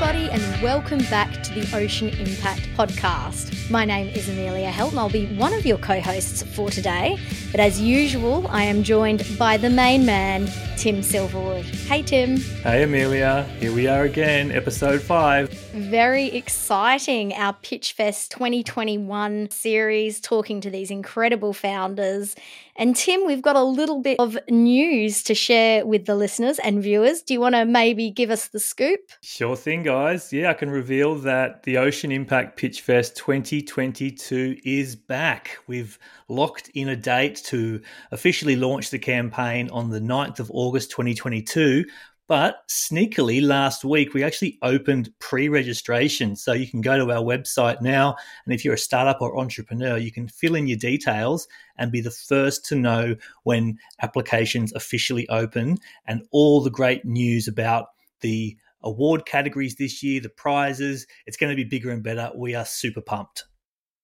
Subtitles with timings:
[0.00, 3.68] everybody, and welcome back to the Ocean Impact Podcast.
[3.68, 7.18] My name is Amelia Helt, and I'll be one of your co hosts for today.
[7.50, 11.64] But as usual, I am joined by the main man, Tim Silverwood.
[11.86, 12.36] Hey, Tim.
[12.36, 13.42] Hey, Amelia.
[13.58, 15.50] Here we are again, episode five.
[15.72, 17.32] Very exciting.
[17.32, 22.36] Our Pitchfest 2021 series, talking to these incredible founders.
[22.76, 26.80] And Tim, we've got a little bit of news to share with the listeners and
[26.80, 27.22] viewers.
[27.22, 29.00] Do you want to maybe give us the scoop?
[29.20, 30.30] Sure thing, guys.
[30.34, 35.56] Yeah, I can reveal that the Ocean Impact Pitch Fest 2022 is back.
[35.66, 35.98] We've
[36.28, 41.86] locked in a date to officially launch the campaign on the 9th of August 2022.
[42.26, 46.36] But sneakily, last week we actually opened pre registration.
[46.36, 48.14] So you can go to our website now.
[48.44, 51.48] And if you're a startup or entrepreneur, you can fill in your details
[51.78, 57.48] and be the first to know when applications officially open and all the great news
[57.48, 57.86] about
[58.20, 61.06] the award categories this year, the prizes.
[61.26, 62.30] It's going to be bigger and better.
[62.34, 63.44] We are super pumped.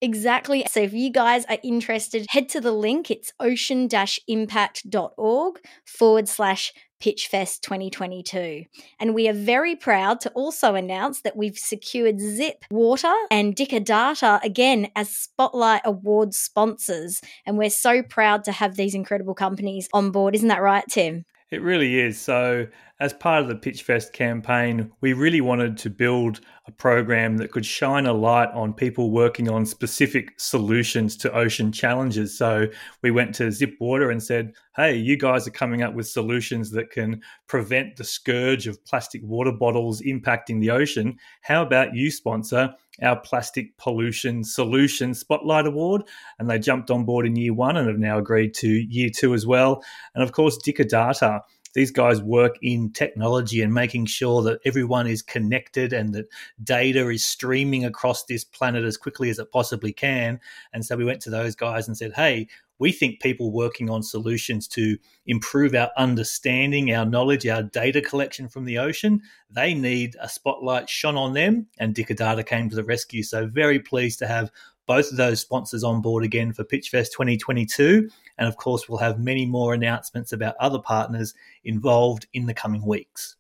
[0.01, 0.65] Exactly.
[0.71, 3.11] So if you guys are interested, head to the link.
[3.11, 3.89] It's ocean
[4.29, 5.55] impact.org
[5.87, 8.65] forward slash Pitchfest 2022.
[8.99, 13.81] And we are very proud to also announce that we've secured Zip Water and Dicker
[13.81, 17.21] Data again as Spotlight Award sponsors.
[17.47, 20.35] And we're so proud to have these incredible companies on board.
[20.35, 21.25] Isn't that right, Tim?
[21.51, 22.21] It really is.
[22.21, 22.67] So,
[23.01, 27.67] as part of the Pitchfest campaign, we really wanted to build a program that could
[27.67, 32.37] shine a light on people working on specific solutions to ocean challenges.
[32.37, 32.67] So,
[33.03, 36.71] we went to Zip Water and said, Hey, you guys are coming up with solutions
[36.71, 41.19] that can prevent the scourge of plastic water bottles impacting the ocean.
[41.43, 46.03] How about you sponsor our Plastic Pollution Solution Spotlight Award?
[46.39, 49.35] And they jumped on board in year one and have now agreed to year two
[49.35, 49.83] as well.
[50.15, 51.43] And of course, Dicker Data
[51.75, 56.29] these guys work in technology and making sure that everyone is connected and that
[56.63, 60.41] data is streaming across this planet as quickly as it possibly can.
[60.73, 62.49] And so we went to those guys and said, hey,
[62.79, 64.97] we think people working on solutions to
[65.27, 69.21] improve our understanding, our knowledge, our data collection from the ocean,
[69.51, 71.67] they need a spotlight shone on them.
[71.79, 73.23] And Dicker Data came to the rescue.
[73.23, 74.51] So, very pleased to have
[74.87, 78.09] both of those sponsors on board again for Pitchfest 2022.
[78.37, 82.85] And of course, we'll have many more announcements about other partners involved in the coming
[82.85, 83.37] weeks.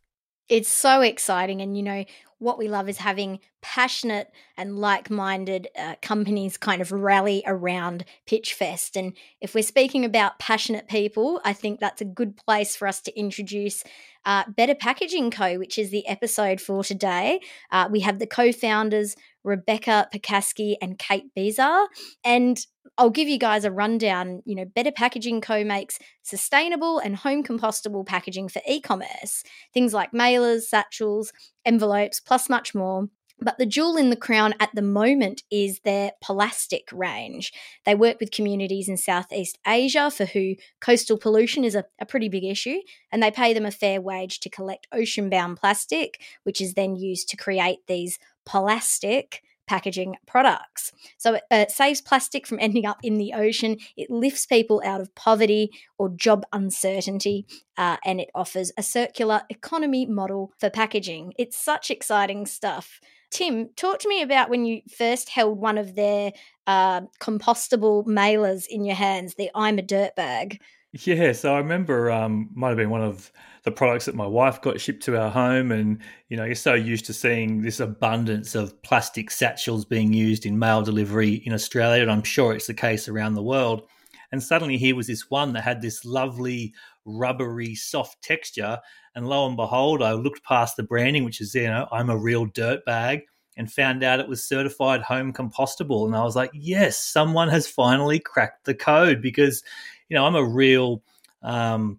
[0.48, 1.62] It's so exciting.
[1.62, 2.04] And, you know,
[2.38, 8.04] what we love is having passionate and like minded uh, companies kind of rally around
[8.26, 8.96] Pitchfest.
[8.96, 13.00] And if we're speaking about passionate people, I think that's a good place for us
[13.02, 13.82] to introduce
[14.26, 17.40] uh, Better Packaging Co., which is the episode for today.
[17.70, 21.86] Uh, we have the co founders, Rebecca Percasky and Kate Bezar.
[22.24, 22.58] And
[22.96, 24.42] I'll give you guys a rundown.
[24.44, 25.64] You know, Better Packaging Co.
[25.64, 31.32] makes sustainable and home compostable packaging for e commerce, things like mailers, satchels,
[31.64, 33.08] envelopes, plus much more.
[33.40, 37.52] But the jewel in the crown at the moment is their Pollastic range.
[37.84, 42.28] They work with communities in Southeast Asia for who coastal pollution is a, a, pretty
[42.28, 42.78] big issue,
[43.10, 46.94] and they pay them a fair wage to collect ocean bound plastic, which is then
[46.94, 50.92] used to create these plastic packaging products.
[51.16, 55.14] So it saves plastic from ending up in the ocean, it lifts people out of
[55.14, 57.46] poverty or job uncertainty,
[57.76, 61.32] uh, and it offers a circular economy model for packaging.
[61.38, 63.00] It's such exciting stuff.
[63.30, 66.32] Tim, talk to me about when you first held one of their
[66.66, 70.60] uh, compostable mailers in your hands, the I'm a Dirt Bag.
[70.96, 73.32] Yeah, so I remember um, might have been one of
[73.64, 76.74] the products that my wife got shipped to our home, and you know you're so
[76.74, 82.02] used to seeing this abundance of plastic satchels being used in mail delivery in Australia,
[82.02, 83.88] and I'm sure it's the case around the world.
[84.30, 88.78] And suddenly here was this one that had this lovely rubbery, soft texture,
[89.16, 92.16] and lo and behold, I looked past the branding, which is you know I'm a
[92.16, 93.22] real dirt bag,
[93.56, 97.66] and found out it was certified home compostable, and I was like, yes, someone has
[97.66, 99.64] finally cracked the code because
[100.08, 101.02] you know, I'm a real
[101.42, 101.98] um,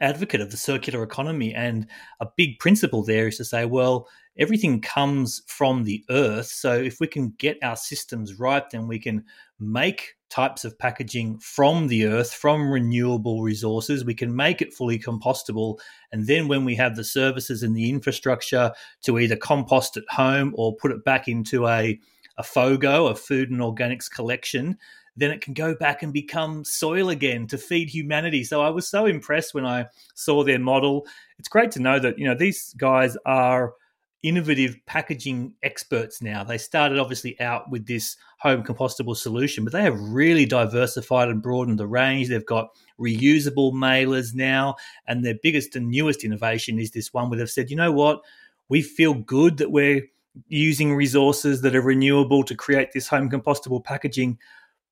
[0.00, 1.54] advocate of the circular economy.
[1.54, 1.86] And
[2.20, 4.08] a big principle there is to say, well,
[4.38, 6.46] everything comes from the earth.
[6.46, 9.24] So if we can get our systems right, then we can
[9.58, 14.04] make types of packaging from the earth, from renewable resources.
[14.04, 15.78] We can make it fully compostable.
[16.12, 20.54] And then when we have the services and the infrastructure to either compost at home
[20.56, 21.98] or put it back into a
[22.38, 24.78] a FOGO, a food and organics collection,
[25.18, 28.44] then it can go back and become soil again to feed humanity.
[28.44, 31.06] So I was so impressed when I saw their model.
[31.38, 33.74] It's great to know that, you know, these guys are
[34.22, 36.42] innovative packaging experts now.
[36.42, 41.42] They started obviously out with this home compostable solution, but they have really diversified and
[41.42, 42.28] broadened the range.
[42.28, 44.74] They've got reusable mailers now,
[45.06, 48.22] and their biggest and newest innovation is this one where they've said, you know what?
[48.68, 50.06] we feel good that we're
[50.48, 54.38] using resources that are renewable to create this home compostable packaging,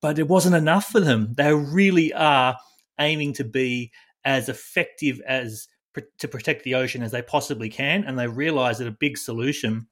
[0.03, 1.35] but it wasn't enough for them.
[1.37, 2.57] They really are
[2.99, 3.93] aiming to be
[4.25, 5.69] as effective as
[6.19, 9.87] to protect the ocean as they possibly can, and they realize that a big solution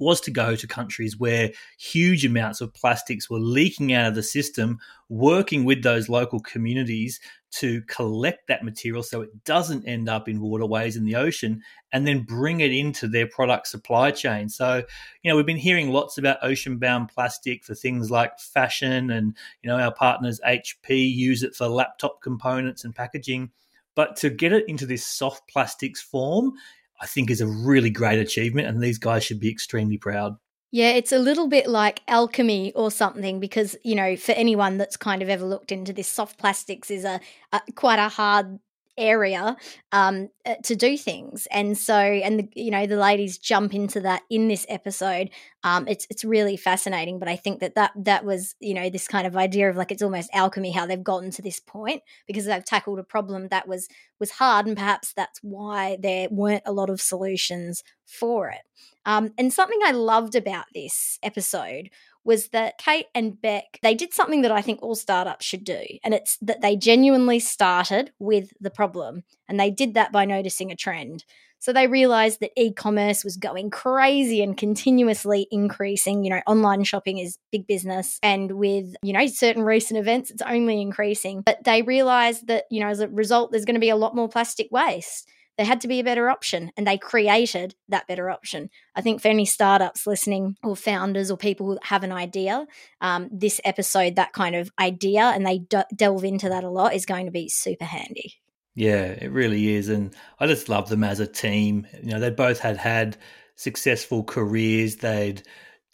[0.00, 4.22] was to go to countries where huge amounts of plastics were leaking out of the
[4.22, 4.78] system,
[5.08, 7.20] working with those local communities
[7.52, 11.62] to collect that material so it doesn't end up in waterways in the ocean
[11.92, 14.48] and then bring it into their product supply chain.
[14.48, 14.82] So,
[15.22, 19.34] you know, we've been hearing lots about ocean bound plastic for things like fashion and,
[19.62, 23.50] you know, our partners HP use it for laptop components and packaging.
[23.94, 26.52] But to get it into this soft plastics form
[27.00, 30.36] I think is a really great achievement, and these guys should be extremely proud.
[30.72, 34.96] Yeah, it's a little bit like alchemy or something because, you know, for anyone that's
[34.96, 37.20] kind of ever looked into this, soft plastics is a,
[37.52, 38.58] a quite a hard
[38.98, 39.56] area
[39.92, 41.46] um, uh, to do things.
[41.50, 45.30] And so, and the, you know, the ladies jump into that in this episode.
[45.64, 47.18] Um, it's it's really fascinating.
[47.18, 49.92] But I think that that that was you know this kind of idea of like
[49.92, 53.68] it's almost alchemy how they've gotten to this point because they've tackled a problem that
[53.68, 53.88] was
[54.18, 58.62] was hard, and perhaps that's why there weren't a lot of solutions for it.
[59.04, 61.90] Um, and something I loved about this episode
[62.26, 65.80] was that Kate and Beck, they did something that I think all startups should do.
[66.04, 69.22] And it's that they genuinely started with the problem.
[69.48, 71.24] And they did that by noticing a trend.
[71.58, 76.22] So they realized that e commerce was going crazy and continuously increasing.
[76.22, 78.18] You know, online shopping is big business.
[78.22, 81.42] And with, you know, certain recent events, it's only increasing.
[81.42, 84.14] But they realized that, you know, as a result, there's going to be a lot
[84.14, 85.28] more plastic waste.
[85.56, 88.68] There had to be a better option, and they created that better option.
[88.94, 92.66] I think for any startups listening, or founders, or people who have an idea,
[93.00, 95.62] um, this episode, that kind of idea, and they
[95.94, 98.34] delve into that a lot, is going to be super handy.
[98.74, 101.86] Yeah, it really is, and I just love them as a team.
[102.02, 103.16] You know, they both had had
[103.54, 104.96] successful careers.
[104.96, 105.42] They'd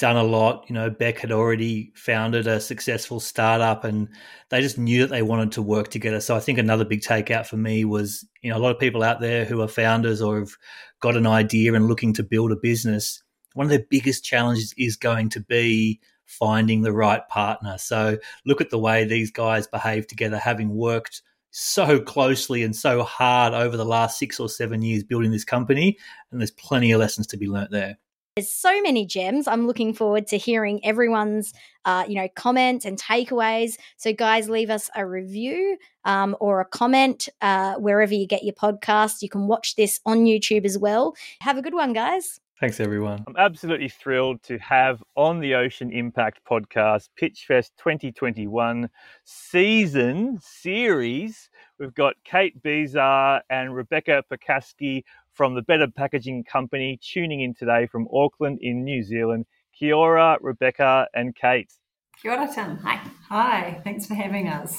[0.02, 0.64] done a lot.
[0.69, 4.08] You know, Beck had already founded a successful startup and
[4.49, 6.20] they just knew that they wanted to work together.
[6.20, 9.04] So I think another big takeout for me was, you know, a lot of people
[9.04, 10.56] out there who are founders or have
[10.99, 13.22] got an idea and looking to build a business.
[13.54, 17.78] One of their biggest challenges is going to be finding the right partner.
[17.78, 21.22] So look at the way these guys behave together, having worked
[21.52, 25.96] so closely and so hard over the last six or seven years building this company.
[26.32, 27.99] And there's plenty of lessons to be learnt there.
[28.37, 29.46] There's so many gems.
[29.46, 31.52] I'm looking forward to hearing everyone's,
[31.84, 33.76] uh, you know, comments and takeaways.
[33.99, 35.76] So, guys, leave us a review
[36.06, 39.20] um, or a comment uh, wherever you get your podcast.
[39.20, 41.14] You can watch this on YouTube as well.
[41.43, 42.40] Have a good one, guys.
[42.58, 43.23] Thanks, everyone.
[43.26, 48.88] I'm absolutely thrilled to have on the Ocean Impact podcast Pitchfest 2021
[49.25, 51.50] season series.
[51.78, 55.02] We've got Kate Bezar and Rebecca Percasky
[55.32, 59.46] from the Better Packaging Company tuning in today from Auckland in New Zealand.
[59.73, 61.73] Kia ora, Rebecca and Kate.
[62.20, 62.76] Kia ora, Tim.
[62.79, 63.00] Hi.
[63.29, 63.81] Hi.
[63.84, 64.79] Thanks for having us.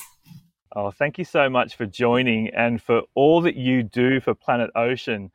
[0.75, 4.71] Oh, thank you so much for joining and for all that you do for Planet
[4.75, 5.31] Ocean.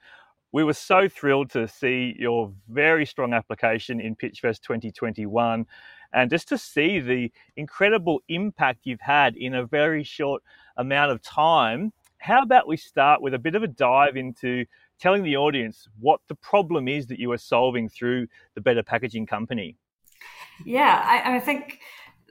[0.51, 5.67] We were so thrilled to see your very strong application in Pitchfest 2021
[6.13, 10.43] and just to see the incredible impact you've had in a very short
[10.77, 11.93] amount of time.
[12.19, 14.65] How about we start with a bit of a dive into
[14.99, 19.27] telling the audience what the problem is that you are solving through the Better Packaging
[19.27, 19.77] Company.
[20.65, 21.81] Yeah, I, I think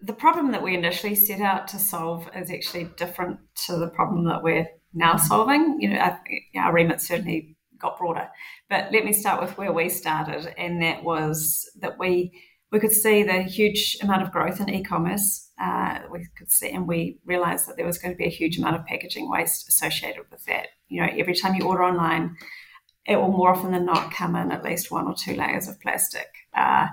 [0.01, 4.25] the problem that we initially set out to solve is actually different to the problem
[4.25, 5.19] that we're now mm.
[5.19, 5.77] solving.
[5.79, 6.21] You know, our,
[6.57, 8.27] our remit certainly got broader,
[8.69, 12.31] but let me start with where we started, and that was that we
[12.71, 15.49] we could see the huge amount of growth in e-commerce.
[15.61, 18.57] Uh, we could see, and we realised that there was going to be a huge
[18.57, 20.67] amount of packaging waste associated with that.
[20.89, 22.35] You know, every time you order online,
[23.05, 25.79] it will more often than not come in at least one or two layers of
[25.79, 26.27] plastic.
[26.53, 26.87] Uh,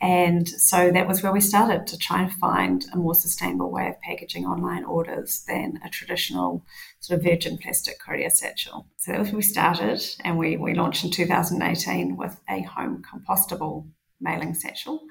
[0.00, 3.86] and so that was where we started to try and find a more sustainable way
[3.88, 6.64] of packaging online orders than a traditional
[7.00, 8.86] sort of virgin plastic courier satchel.
[8.96, 13.02] So that was where we started, and we, we launched in 2018 with a home
[13.02, 13.86] compostable
[14.20, 15.02] mailing satchel.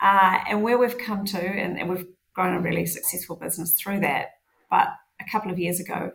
[0.00, 4.00] Uh, and where we've come to, and, and we've grown a really successful business through
[4.00, 4.30] that.
[4.70, 4.88] But
[5.20, 6.12] a couple of years ago,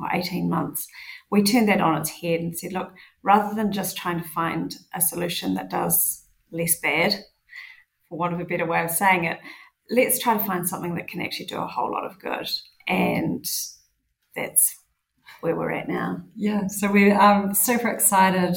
[0.00, 0.86] or 18 months,
[1.30, 4.76] we turned that on its head and said, look, rather than just trying to find
[4.94, 7.14] a solution that does less bad,
[8.08, 9.38] for want of a better way of saying it,
[9.90, 12.48] let's try to find something that can actually do a whole lot of good.
[12.88, 13.44] And
[14.34, 14.76] that's
[15.40, 16.22] where we're at now.
[16.36, 18.56] Yeah, so we're um, super excited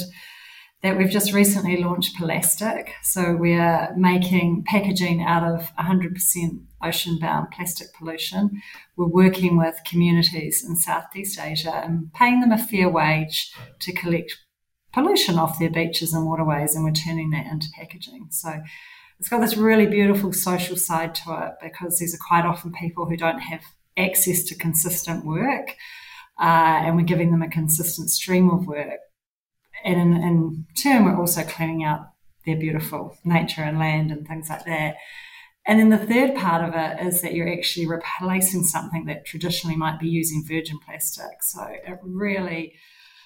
[0.84, 2.90] that we've just recently launched Pollastic.
[3.02, 8.62] So we're making packaging out of 100% ocean bound plastic pollution.
[8.98, 14.38] We're working with communities in Southeast Asia and paying them a fair wage to collect
[14.92, 18.28] pollution off their beaches and waterways, and we're turning that into packaging.
[18.30, 18.62] So
[19.20, 23.06] it's got this really beautiful social side to it because these are quite often people
[23.08, 23.62] who don't have
[23.98, 25.76] access to consistent work,
[26.42, 29.00] uh, and we're giving them a consistent stream of work.
[29.84, 32.10] And in, in turn, we're also cleaning out
[32.46, 34.96] their beautiful nature and land and things like that.
[35.66, 39.78] And then the third part of it is that you're actually replacing something that traditionally
[39.78, 41.42] might be using virgin plastic.
[41.42, 42.74] So it really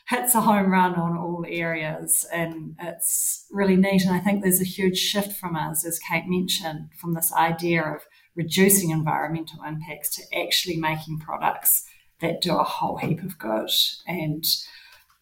[0.08, 4.04] hits a home run on all areas and it's really neat.
[4.04, 7.84] And I think there's a huge shift from us, as Kate mentioned, from this idea
[7.84, 11.86] of reducing environmental impacts to actually making products
[12.22, 13.70] that do a whole heap of good.
[14.08, 14.46] And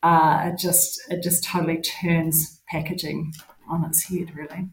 [0.04, 3.34] uh, it just it just totally turns packaging
[3.70, 4.70] on its head, really.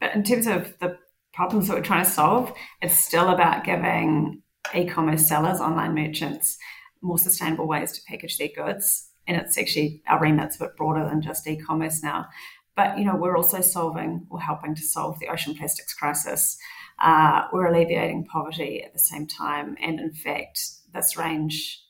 [0.00, 0.98] But in terms of the
[1.32, 4.42] problems that we're trying to solve, it's still about giving
[4.74, 6.58] e-commerce sellers, online merchants,
[7.02, 11.04] more sustainable ways to package their goods and it's actually our remit's a bit broader
[11.08, 12.26] than just e-commerce now.
[12.76, 16.58] But you know, we're also solving or helping to solve the ocean plastics crisis.
[16.98, 20.60] Uh, we're alleviating poverty at the same time, and in fact,
[20.92, 21.83] this range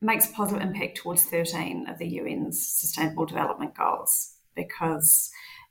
[0.00, 5.30] makes a positive impact towards 13 of the UN's Sustainable Development Goals because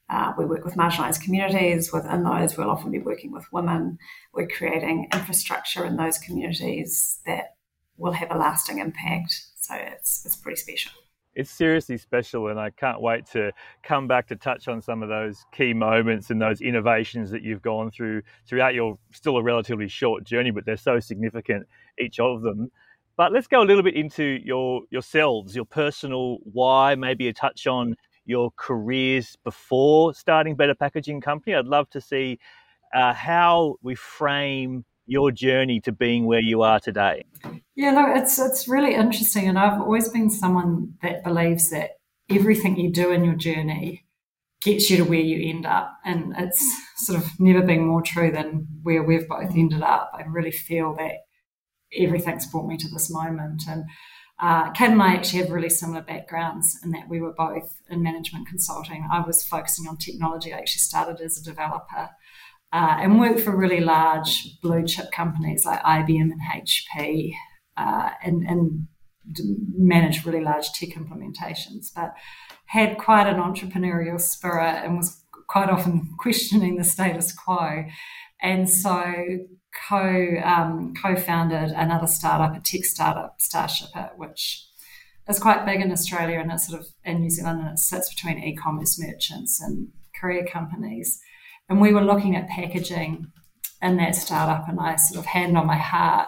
[0.09, 1.91] uh, we work with marginalised communities.
[1.93, 3.98] Within those, we'll often be working with women.
[4.33, 7.55] We're creating infrastructure in those communities that
[7.98, 9.33] will have a lasting impact.
[9.55, 10.91] So it's it's pretty special.
[11.36, 13.51] It's seriously special, and I can't wait to
[13.83, 17.62] come back to touch on some of those key moments and those innovations that you've
[17.62, 21.67] gone through throughout your still a relatively short journey, but they're so significant
[22.00, 22.71] each of them.
[23.19, 27.67] But let's go a little bit into your yourselves, your personal why, maybe a touch
[27.67, 31.53] on your careers before starting Better Packaging Company.
[31.53, 32.39] I'd love to see
[32.93, 37.25] uh, how we frame your journey to being where you are today?
[37.75, 41.97] Yeah, look, it's it's really interesting, and I've always been someone that believes that
[42.29, 44.05] everything you do in your journey
[44.61, 46.63] gets you to where you end up, and it's
[46.95, 50.09] sort of never been more true than where we've both ended up.
[50.17, 51.25] I really feel that
[51.98, 53.86] everything's brought me to this moment, and.
[54.41, 58.01] Uh, Kate and I actually have really similar backgrounds in that we were both in
[58.01, 59.05] management consulting.
[59.12, 60.53] I was focusing on technology.
[60.53, 62.08] I actually started as a developer
[62.72, 67.34] uh, and worked for really large blue chip companies like IBM and HP
[67.77, 68.88] uh, and, and
[69.75, 72.13] managed really large tech implementations, but
[72.65, 77.86] had quite an entrepreneurial spirit and was quite often questioning the status quo.
[78.41, 79.13] And so
[79.88, 84.65] co um, co-founded another startup, a tech startup, Starshipit, which
[85.27, 88.13] is quite big in Australia and it's sort of in New Zealand and it sits
[88.13, 91.21] between e-commerce merchants and courier companies.
[91.69, 93.27] And we were looking at packaging
[93.81, 96.27] in that startup, and I sort of hand on my heart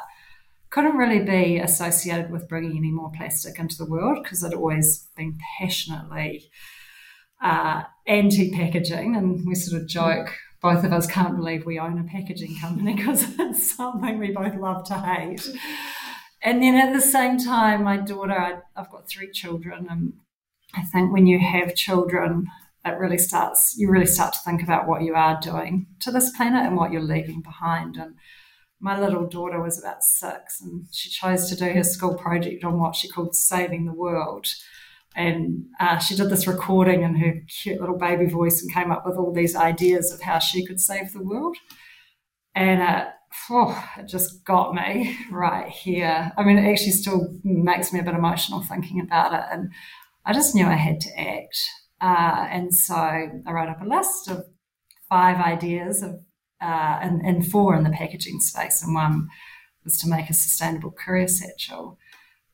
[0.70, 5.10] couldn't really be associated with bringing any more plastic into the world because I'd always
[5.18, 6.50] been passionately
[7.44, 9.16] uh, anti packaging.
[9.18, 12.96] And we sort of joke, both of us can't believe we own a packaging company
[12.96, 15.50] because it's something we both love to hate.
[16.44, 20.14] And then at the same time, my daughter, I, I've got three children, and
[20.74, 22.48] I think when you have children,
[22.86, 26.32] it really starts you really start to think about what you are doing to this
[26.32, 28.16] planet and what you're leaving behind and
[28.80, 32.80] my little daughter was about six and she chose to do her school project on
[32.80, 34.48] what she called saving the world
[35.16, 39.06] and uh, she did this recording in her cute little baby voice and came up
[39.06, 41.58] with all these ideas of how she could save the world.
[42.56, 43.06] And uh,
[43.50, 46.32] oh, it just got me right here.
[46.38, 49.46] I mean it actually still makes me a bit emotional thinking about it.
[49.52, 49.72] And
[50.26, 51.58] i just knew i had to act.
[52.00, 54.46] Uh, and so I wrote up a list of
[55.10, 56.22] five ideas of,
[56.62, 59.28] uh, and, and four in the packaging space, and one
[59.84, 62.00] was to make a sustainable courier satchel.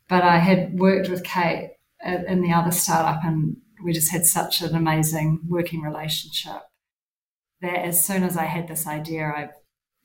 [0.10, 4.62] But I had worked with Kate in the other startup, and we just had such
[4.62, 6.64] an amazing working relationship
[7.62, 9.50] that as soon as I had this idea, I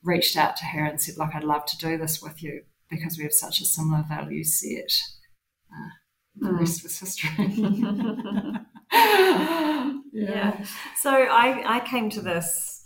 [0.03, 3.17] reached out to her and said, "Look, I'd love to do this with you because
[3.19, 4.93] we have such a similar value set."
[5.71, 5.91] Uh,
[6.37, 6.59] the mm.
[6.61, 7.31] rest was history.
[8.93, 9.93] yeah.
[10.13, 10.65] yeah.
[11.01, 12.83] So I, I came to this,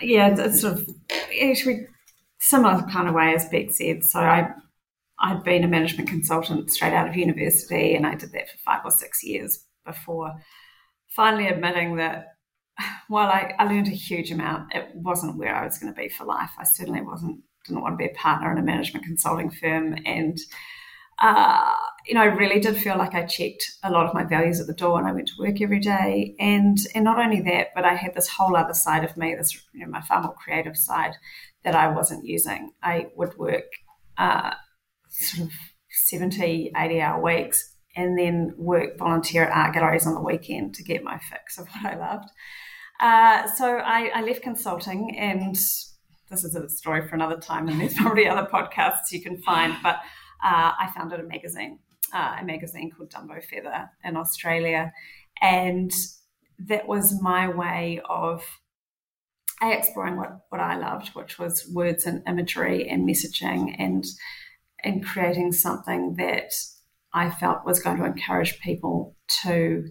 [0.00, 0.88] yeah, it's sort of
[1.42, 1.86] actually
[2.40, 4.04] similar kind of way as Beck said.
[4.04, 4.50] So I,
[5.24, 8.82] I'd been a management consultant straight out of university, and I did that for five
[8.84, 10.34] or six years before
[11.08, 12.36] finally admitting that
[13.08, 16.08] while I, I learned a huge amount, it wasn't where I was going to be
[16.08, 16.50] for life.
[16.58, 20.38] I certainly wasn't didn't want to be a partner in a management consulting firm, and
[21.22, 21.74] uh,
[22.06, 24.66] you know, I really did feel like I checked a lot of my values at
[24.66, 26.34] the door and I went to work every day.
[26.38, 29.54] And and not only that, but I had this whole other side of me, this
[29.72, 31.14] you know, my far more creative side
[31.62, 32.72] that I wasn't using.
[32.82, 33.70] I would work
[34.18, 34.50] uh,
[35.14, 35.54] sort of
[35.90, 40.82] 70, 80 hour weeks and then work volunteer at art galleries on the weekend to
[40.82, 42.28] get my fix of what I loved.
[43.00, 47.80] Uh, so I, I, left consulting, and this is a story for another time, and
[47.80, 49.74] there's probably other podcasts you can find.
[49.82, 49.96] But
[50.44, 51.80] uh, I founded a magazine,
[52.12, 54.92] uh, a magazine called Dumbo Feather in Australia,
[55.40, 55.92] and
[56.58, 58.44] that was my way of
[59.62, 64.04] a, exploring what, what I loved, which was words and imagery and messaging and
[64.84, 66.52] and creating something that
[67.12, 69.84] I felt was going to encourage people to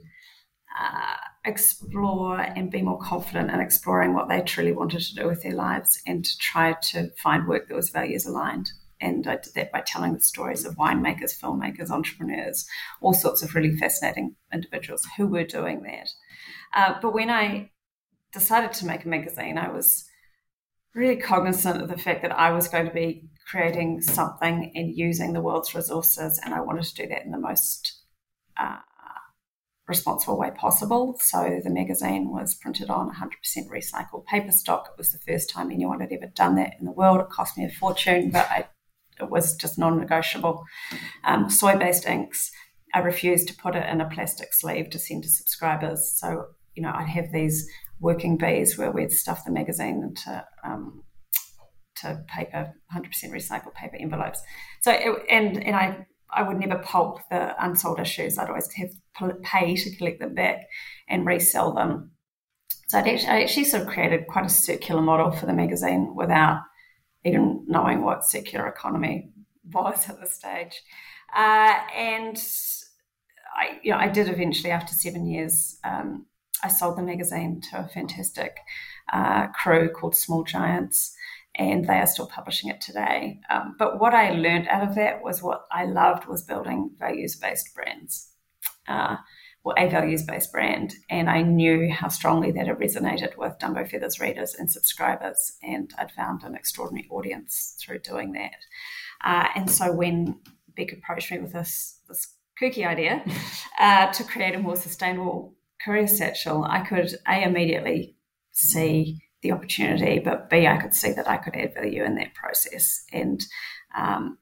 [0.79, 5.43] uh, explore and be more confident in exploring what they truly wanted to do with
[5.43, 8.71] their lives and to try to find work that was values aligned.
[9.01, 12.65] And I did that by telling the stories of winemakers, filmmakers, entrepreneurs,
[13.01, 16.09] all sorts of really fascinating individuals who were doing that.
[16.73, 17.71] Uh, but when I
[18.31, 20.05] decided to make a magazine, I was
[20.95, 25.33] really cognizant of the fact that I was going to be creating something and using
[25.33, 28.01] the world's resources, and I wanted to do that in the most
[28.57, 28.77] uh,
[29.87, 31.17] responsible way possible.
[31.19, 34.89] So the magazine was printed on 100% recycled paper stock.
[34.91, 37.21] It was the first time anyone had ever done that in the world.
[37.21, 38.67] It cost me a fortune, but I,
[39.19, 40.63] it was just non-negotiable.
[41.25, 42.51] Um, soy-based inks.
[42.93, 46.13] I refused to put it in a plastic sleeve to send to subscribers.
[46.15, 47.69] So you know, I'd have these
[47.99, 51.03] working bees where we'd stuff the magazine into um,
[52.03, 54.41] to paper, 100% recycled paper envelopes.
[54.81, 56.05] So, it, and and I
[56.35, 58.37] I would never pulp the unsold issues.
[58.37, 60.61] I'd always have to pay to collect them back
[61.07, 62.11] and resell them.
[62.87, 66.15] So I'd actually, I actually sort of created quite a circular model for the magazine
[66.15, 66.61] without
[67.23, 69.31] even knowing what circular economy
[69.71, 70.81] was at the stage.
[71.35, 72.37] Uh, and
[73.55, 76.25] I, you know, I did eventually, after seven years, um,
[76.63, 78.57] I sold the magazine to a fantastic
[79.11, 81.15] uh, crew called Small Giants,
[81.55, 83.39] and they are still publishing it today.
[83.49, 87.35] Um, but what I learned out of that was what I loved was building values
[87.35, 88.29] based brands.
[88.87, 89.17] Uh,
[89.63, 93.89] well, a values based brand, and I knew how strongly that had resonated with Dumbo
[93.89, 98.57] Feathers readers and subscribers, and I'd found an extraordinary audience through doing that.
[99.23, 100.39] Uh, and so when
[100.75, 102.27] Beck approached me with this this
[102.61, 103.23] kooky idea
[103.79, 108.17] uh, to create a more sustainable courier satchel, I could a immediately
[108.51, 112.33] see the opportunity, but b I could see that I could add value in that
[112.33, 113.45] process, and
[113.95, 114.39] um,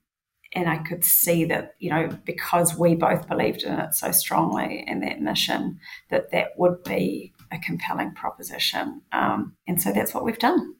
[0.53, 4.85] and I could see that you know because we both believed in it so strongly
[4.87, 10.23] and that mission that that would be a compelling proposition, um, and so that's what
[10.23, 10.75] we've done.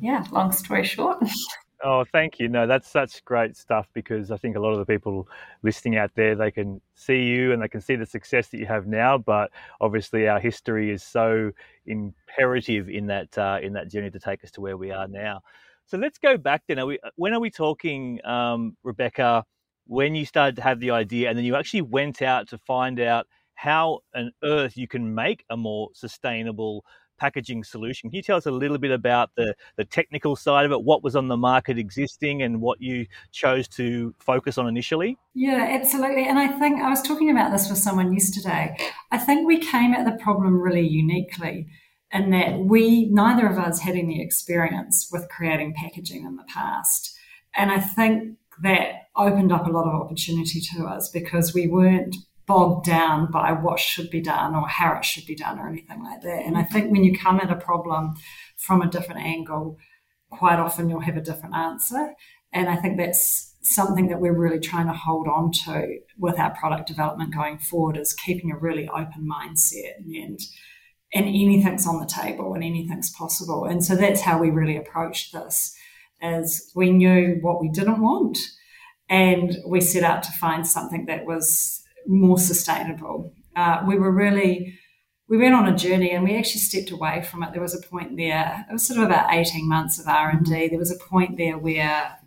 [0.00, 1.18] Yeah, long story short.
[1.82, 2.48] Oh, thank you.
[2.48, 5.26] No, that's such great stuff because I think a lot of the people
[5.62, 8.66] listening out there, they can see you and they can see the success that you
[8.66, 9.16] have now.
[9.16, 11.52] But obviously, our history is so
[11.86, 15.40] imperative in that uh, in that journey to take us to where we are now.
[15.86, 16.78] So let's go back then.
[16.78, 19.44] Are we, when are we talking, um, Rebecca?
[19.86, 23.00] When you started to have the idea, and then you actually went out to find
[23.00, 26.84] out how on earth you can make a more sustainable
[27.20, 28.10] packaging solution.
[28.10, 31.04] Can you tell us a little bit about the, the technical side of it, what
[31.04, 35.18] was on the market existing and what you chose to focus on initially?
[35.34, 36.26] Yeah, absolutely.
[36.26, 38.76] And I think I was talking about this with someone yesterday.
[39.12, 41.68] I think we came at the problem really uniquely
[42.12, 47.16] in that we, neither of us had any experience with creating packaging in the past.
[47.54, 52.16] And I think that opened up a lot of opportunity to us because we weren't
[52.50, 56.02] bogged down by what should be done or how it should be done or anything
[56.02, 56.44] like that.
[56.44, 58.14] And I think when you come at a problem
[58.56, 59.78] from a different angle,
[60.30, 62.12] quite often you'll have a different answer.
[62.52, 66.50] And I think that's something that we're really trying to hold on to with our
[66.56, 70.40] product development going forward is keeping a really open mindset and
[71.14, 73.64] and anything's on the table and anything's possible.
[73.64, 75.72] And so that's how we really approached this
[76.20, 78.38] is we knew what we didn't want
[79.08, 83.32] and we set out to find something that was more sustainable.
[83.56, 84.78] Uh, we were really
[85.28, 87.52] we went on a journey and we actually stepped away from it.
[87.52, 88.66] There was a point there.
[88.68, 90.68] It was sort of about eighteen months of R and D.
[90.68, 92.18] There was a point there where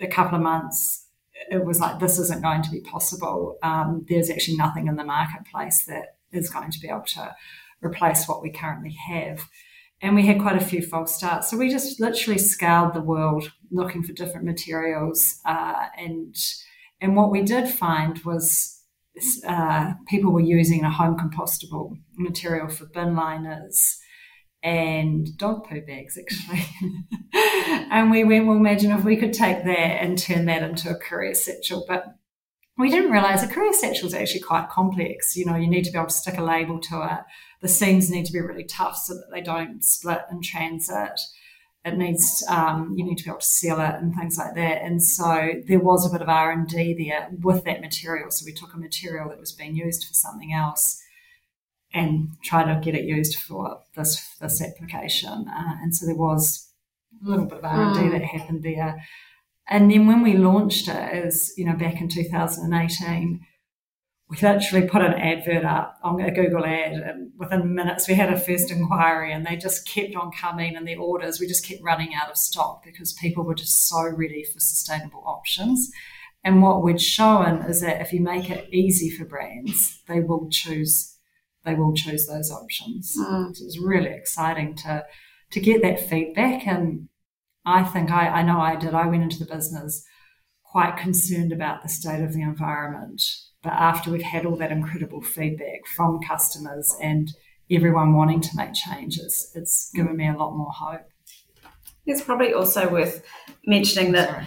[0.00, 1.06] a couple of months
[1.50, 3.58] it was like this isn't going to be possible.
[3.62, 7.34] Um, there's actually nothing in the marketplace that is going to be able to
[7.82, 9.48] replace what we currently have.
[10.00, 11.50] And we had quite a few false starts.
[11.50, 15.40] So we just literally scoured the world looking for different materials.
[15.44, 16.36] Uh, and
[17.00, 18.73] and what we did find was
[19.46, 23.98] uh, people were using a home compostable material for bin liners
[24.62, 26.66] and dog poo bags actually.
[27.90, 30.98] and we went, well, imagine if we could take that and turn that into a
[30.98, 31.84] courier satchel.
[31.86, 32.06] But
[32.76, 35.36] we didn't realize a courier satchel is actually quite complex.
[35.36, 37.20] You know, you need to be able to stick a label to it.
[37.60, 41.20] The seams need to be really tough so that they don't split in transit.
[41.84, 44.82] It needs um, you need to be able to seal it and things like that.
[44.82, 48.30] And so there was a bit of R and D there with that material.
[48.30, 51.02] So we took a material that was being used for something else
[51.92, 55.46] and tried to get it used for this this application.
[55.48, 56.70] Uh, and so there was
[57.24, 58.12] a little bit of R and D mm.
[58.12, 59.04] that happened there.
[59.68, 63.40] And then when we launched it, is you know back in 2018
[64.42, 68.32] we literally put an advert up on a Google ad, and within minutes we had
[68.32, 71.82] a first inquiry, and they just kept on coming, and the orders we just kept
[71.82, 75.90] running out of stock because people were just so ready for sustainable options.
[76.42, 80.48] And what we'd shown is that if you make it easy for brands, they will
[80.50, 81.10] choose
[81.64, 83.16] they will choose those options.
[83.18, 83.56] Mm.
[83.56, 85.04] So it's really exciting to
[85.50, 87.08] to get that feedback, and
[87.64, 88.94] I think I, I know I did.
[88.94, 90.04] I went into the business
[90.64, 93.22] quite concerned about the state of the environment
[93.64, 97.32] but after we've had all that incredible feedback from customers and
[97.70, 101.08] everyone wanting to make changes, it's given me a lot more hope.
[102.06, 103.24] It's probably also worth
[103.66, 104.46] mentioning that Sorry.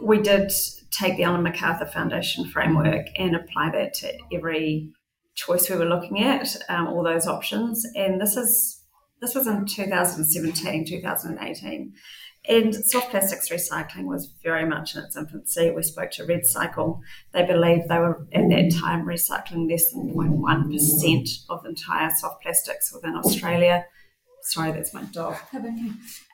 [0.00, 0.52] we did
[0.92, 4.92] take the Ellen MacArthur Foundation framework and apply that to every
[5.34, 7.84] choice we were looking at, um, all those options.
[7.96, 8.82] And this is
[9.20, 11.92] this was in 2017, 2018.
[12.48, 15.70] And soft plastics recycling was very much in its infancy.
[15.70, 17.00] We spoke to REDcycle.
[17.32, 22.42] They believed they were at that time recycling less than 0.1% of the entire soft
[22.42, 23.84] plastics within Australia.
[24.42, 25.36] Sorry, that's my dog.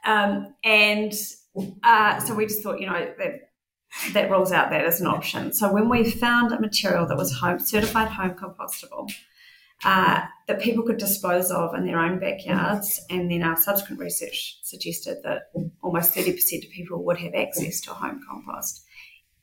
[0.04, 1.14] Um, and
[1.82, 3.48] uh, so we just thought, you know, that
[4.12, 5.52] that rules out that as an option.
[5.52, 9.10] So when we found a material that was home certified home compostable,
[9.84, 13.00] uh, that people could dispose of in their own backyards.
[13.10, 15.50] And then our subsequent research suggested that
[15.82, 18.84] almost 30% of people would have access to home compost.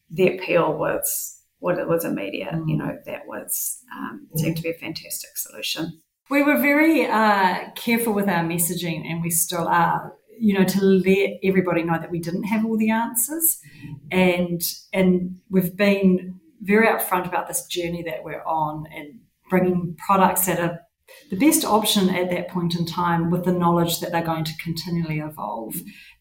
[0.09, 2.55] The appeal was what it was immediate.
[2.67, 6.01] You know, that was um, seemed to be a fantastic solution.
[6.29, 10.15] We were very uh, careful with our messaging, and we still are.
[10.41, 13.59] You know, to let everybody know that we didn't have all the answers,
[14.09, 14.61] and
[14.93, 19.19] and we've been very upfront about this journey that we're on, and
[19.49, 20.79] bringing products that are
[21.29, 24.57] the best option at that point in time with the knowledge that they're going to
[24.57, 25.75] continually evolve.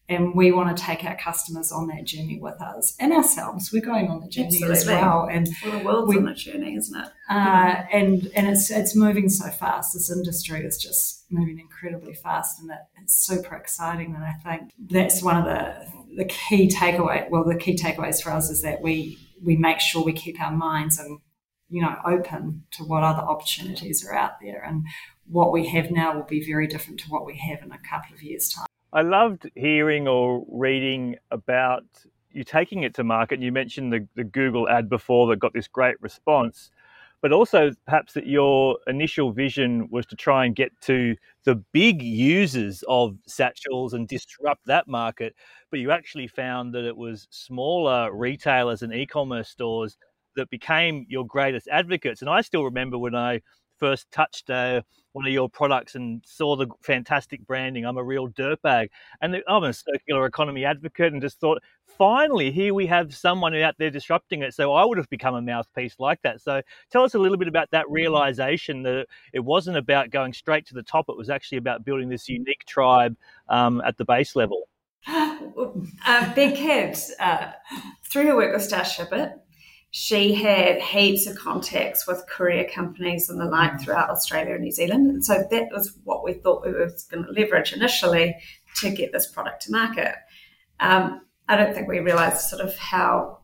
[0.07, 3.71] And we want to take our customers on that journey with us and ourselves.
[3.71, 4.77] We're going on the journey Absolutely.
[4.77, 5.29] as well.
[5.31, 7.09] And well, the world's we, on a journey, isn't it?
[7.29, 9.93] Uh, and and it's it's moving so fast.
[9.93, 14.15] This industry is just moving incredibly fast, and that it's super exciting.
[14.15, 15.75] And I think that's one of the
[16.17, 17.29] the key takeaway.
[17.29, 20.51] Well, the key takeaways for us is that we we make sure we keep our
[20.51, 21.19] minds and
[21.69, 24.63] you know, open to what other opportunities are out there.
[24.65, 24.85] And
[25.27, 28.15] what we have now will be very different to what we have in a couple
[28.15, 28.65] of years' time.
[28.91, 31.83] I loved hearing or reading about
[32.31, 33.39] you taking it to market.
[33.39, 36.71] You mentioned the, the Google ad before that got this great response,
[37.21, 42.01] but also perhaps that your initial vision was to try and get to the big
[42.01, 45.35] users of satchels and disrupt that market.
[45.69, 49.97] But you actually found that it was smaller retailers and e commerce stores
[50.39, 52.21] that became your greatest advocates.
[52.21, 53.41] And I still remember when I
[53.77, 54.81] first touched uh,
[55.13, 57.85] one of your products and saw the fantastic branding.
[57.85, 58.89] I'm a real dirtbag,
[59.21, 61.61] and I'm a circular economy advocate, and just thought,
[61.97, 64.53] finally, here we have someone out there disrupting it.
[64.53, 66.41] So I would have become a mouthpiece like that.
[66.41, 70.65] So tell us a little bit about that realization that it wasn't about going straight
[70.67, 73.15] to the top; it was actually about building this unique tribe
[73.47, 74.67] um, at the base level.
[76.05, 77.51] Uh, Beck had, uh,
[78.03, 79.33] through work with Starshipit,
[79.91, 83.81] she had heaps of contacts with courier companies and the like mm.
[83.81, 85.09] throughout Australia and New Zealand.
[85.09, 88.35] And so that was what we thought we were going to leverage initially
[88.77, 90.15] to get this product to market.
[90.79, 93.39] Um, I don't think we realized sort of how,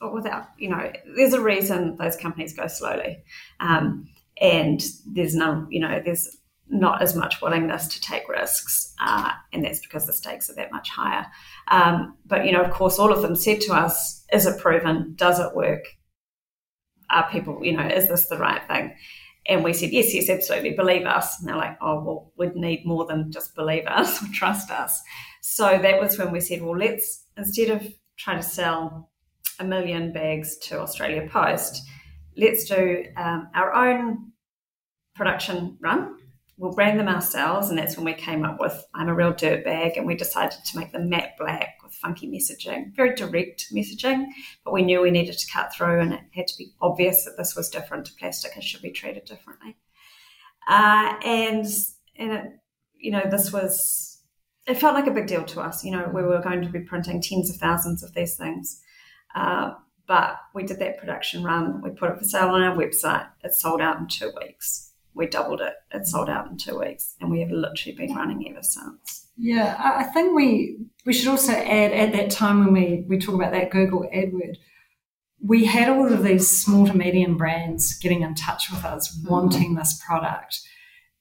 [0.00, 3.24] or without, you know, there's a reason those companies go slowly.
[3.58, 4.08] Um,
[4.40, 6.36] and there's no, you know, there's
[6.68, 10.72] not as much willingness to take risks, uh, and that's because the stakes are that
[10.72, 11.26] much higher.
[11.68, 15.14] Um, but you know, of course, all of them said to us, "Is it proven?
[15.16, 15.84] Does it work?
[17.10, 18.94] Are people, you know, is this the right thing?"
[19.46, 22.86] And we said, "Yes, yes, absolutely, believe us." And they're like, "Oh, well, we'd need
[22.86, 25.02] more than just believe us or trust us."
[25.42, 29.10] So that was when we said, "Well, let's instead of trying to sell
[29.58, 31.82] a million bags to Australia Post,
[32.36, 34.32] let's do um, our own
[35.14, 36.16] production run."
[36.62, 37.68] We'll brand them ourselves.
[37.68, 39.96] And that's when we came up with I'm a Real Dirtbag.
[39.96, 44.26] And we decided to make them matte black with funky messaging, very direct messaging.
[44.64, 47.36] But we knew we needed to cut through and it had to be obvious that
[47.36, 49.76] this was different to plastic and should be treated differently.
[50.68, 51.66] Uh, and,
[52.16, 52.44] and it,
[52.94, 54.22] you know, this was,
[54.68, 55.84] it felt like a big deal to us.
[55.84, 58.80] You know, we were going to be printing tens of thousands of these things.
[59.34, 59.72] Uh,
[60.06, 61.82] but we did that production run.
[61.82, 63.26] We put it for sale on our website.
[63.42, 65.74] It sold out in two weeks we doubled it.
[65.92, 69.26] It sold out in two weeks, and we have literally been running ever since.
[69.36, 73.34] Yeah, I think we we should also add at that time when we, we talk
[73.34, 74.56] about that Google AdWord,
[75.44, 79.28] we had all of these small to medium brands getting in touch with us, mm-hmm.
[79.28, 80.60] wanting this product.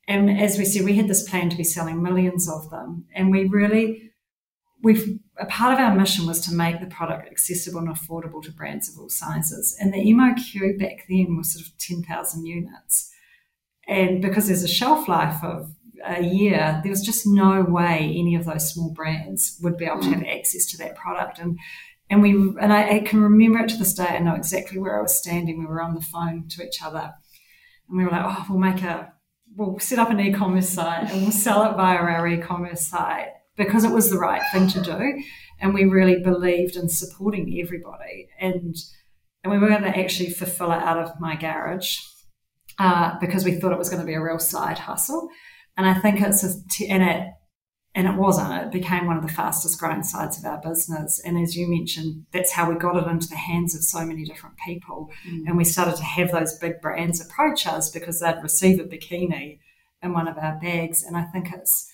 [0.08, 3.06] And as we said, we had this plan to be selling millions of them.
[3.16, 4.12] And we really,
[4.84, 8.52] we've, a part of our mission was to make the product accessible and affordable to
[8.52, 9.76] brands of all sizes.
[9.80, 13.12] And the MOQ back then was sort of 10,000 units.
[13.92, 15.70] And because there's a shelf life of
[16.06, 20.00] a year, there was just no way any of those small brands would be able
[20.00, 21.40] to have access to that product.
[21.40, 21.60] And
[22.10, 24.06] and we and I, I, can remember it to this day.
[24.06, 25.60] I know exactly where I was standing.
[25.60, 27.14] We were on the phone to each other,
[27.90, 29.14] and we were like, "Oh, we'll make a,
[29.56, 33.84] we'll set up an e-commerce site and we'll sell it via our e-commerce site because
[33.84, 35.24] it was the right thing to do."
[35.60, 38.76] And we really believed in supporting everybody, and
[39.44, 41.98] and we were going to actually fulfill it out of my garage
[42.82, 45.30] uh, because we thought it was going to be a real side hustle.
[45.78, 47.28] And I think it's a, and it
[47.94, 48.54] and it wasn't.
[48.54, 51.22] It became one of the fastest growing sides of our business.
[51.24, 54.24] And as you mentioned, that's how we got it into the hands of so many
[54.24, 55.12] different people.
[55.28, 55.44] Mm.
[55.46, 59.60] And we started to have those big brands approach us because they'd receive a bikini
[60.02, 61.04] in one of our bags.
[61.04, 61.92] And I think it's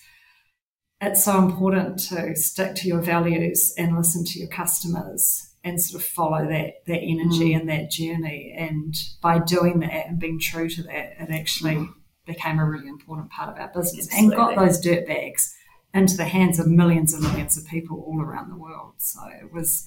[1.00, 6.02] it's so important to stick to your values and listen to your customers and sort
[6.02, 7.60] of follow that that energy mm.
[7.60, 8.54] and that journey.
[8.56, 11.92] And by doing that and being true to that, it actually mm.
[12.26, 14.36] became a really important part of our business Absolutely.
[14.36, 15.54] and got those dirt bags
[15.94, 18.94] into the hands of millions and millions of people all around the world.
[18.98, 19.86] So it was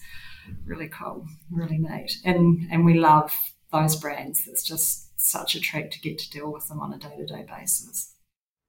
[0.66, 2.18] really cool, really neat.
[2.24, 3.36] And and we love
[3.72, 4.48] those brands.
[4.48, 7.26] It's just such a treat to get to deal with them on a day to
[7.26, 8.14] day basis.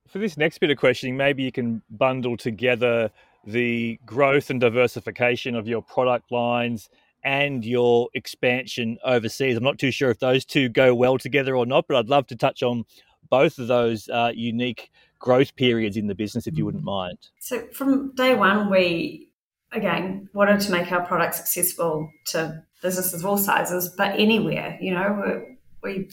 [0.09, 3.11] For this next bit of questioning, maybe you can bundle together
[3.46, 6.88] the growth and diversification of your product lines
[7.24, 9.56] and your expansion overseas.
[9.56, 12.26] I'm not too sure if those two go well together or not, but I'd love
[12.28, 12.85] to touch on
[13.30, 16.87] both of those uh, unique growth periods in the business, if you wouldn't mm.
[16.87, 17.18] mind.
[17.40, 19.28] So, from day one, we
[19.72, 24.76] again wanted to make our products accessible to businesses of all sizes, but anywhere.
[24.80, 26.11] You know, we, we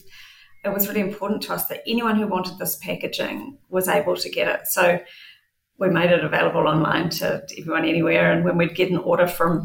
[0.63, 4.29] it was really important to us that anyone who wanted this packaging was able to
[4.29, 4.67] get it.
[4.67, 4.99] So
[5.77, 8.31] we made it available online to everyone anywhere.
[8.31, 9.63] And when we'd get an order from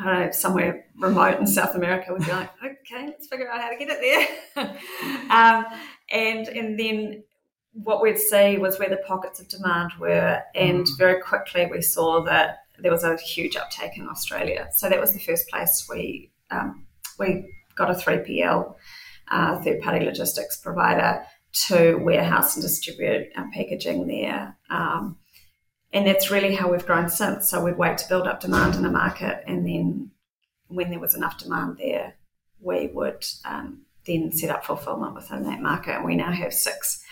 [0.00, 3.60] I don't know, somewhere remote in South America, we'd be like, okay, let's figure out
[3.60, 4.00] how to get it
[4.54, 4.66] there.
[5.30, 5.66] um,
[6.10, 7.22] and and then
[7.72, 10.98] what we'd see was where the pockets of demand were, and mm.
[10.98, 14.68] very quickly we saw that there was a huge uptake in Australia.
[14.74, 16.86] So that was the first place we um,
[17.18, 18.76] we got a three PL
[19.30, 24.56] uh, third party logistics provider to warehouse and distribute our packaging there.
[24.70, 25.18] Um,
[25.92, 27.48] and that's really how we've grown since.
[27.48, 30.10] So we'd wait to build up demand in the market, and then
[30.68, 32.14] when there was enough demand there,
[32.60, 35.96] we would um, then set up fulfillment within that market.
[35.96, 37.02] And we now have six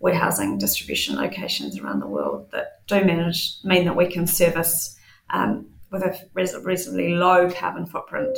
[0.00, 4.96] warehousing distribution locations around the world that do manage mean that we can service
[5.30, 8.36] um, with a reasonably low carbon footprint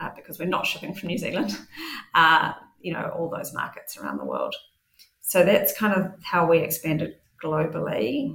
[0.00, 1.58] uh, because we're not shipping from New Zealand.
[2.14, 4.54] Uh, you know all those markets around the world.
[5.20, 8.32] So that's kind of how we expanded globally.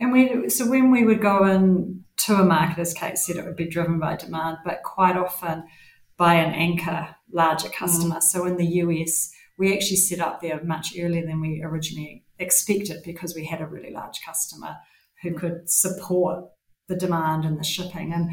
[0.00, 3.44] And we so when we would go in to a market, as Kate said, it
[3.44, 5.64] would be driven by demand, but quite often
[6.16, 8.16] by an anchor larger customer.
[8.16, 8.22] Mm.
[8.22, 13.02] So in the US, we actually set up there much earlier than we originally expected
[13.04, 14.76] because we had a really large customer
[15.22, 16.44] who could support
[16.88, 18.12] the demand and the shipping.
[18.12, 18.30] And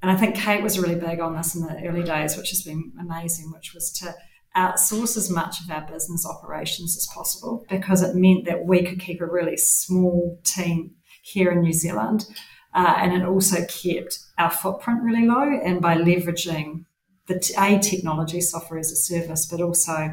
[0.00, 2.62] and I think Kate was really big on this in the early days, which has
[2.62, 4.14] been amazing, which was to
[4.56, 9.00] outsource as much of our business operations as possible because it meant that we could
[9.00, 12.26] keep a really small team here in New Zealand.
[12.74, 15.58] Uh, and it also kept our footprint really low.
[15.64, 16.84] And by leveraging
[17.26, 20.12] the A technology software as a service, but also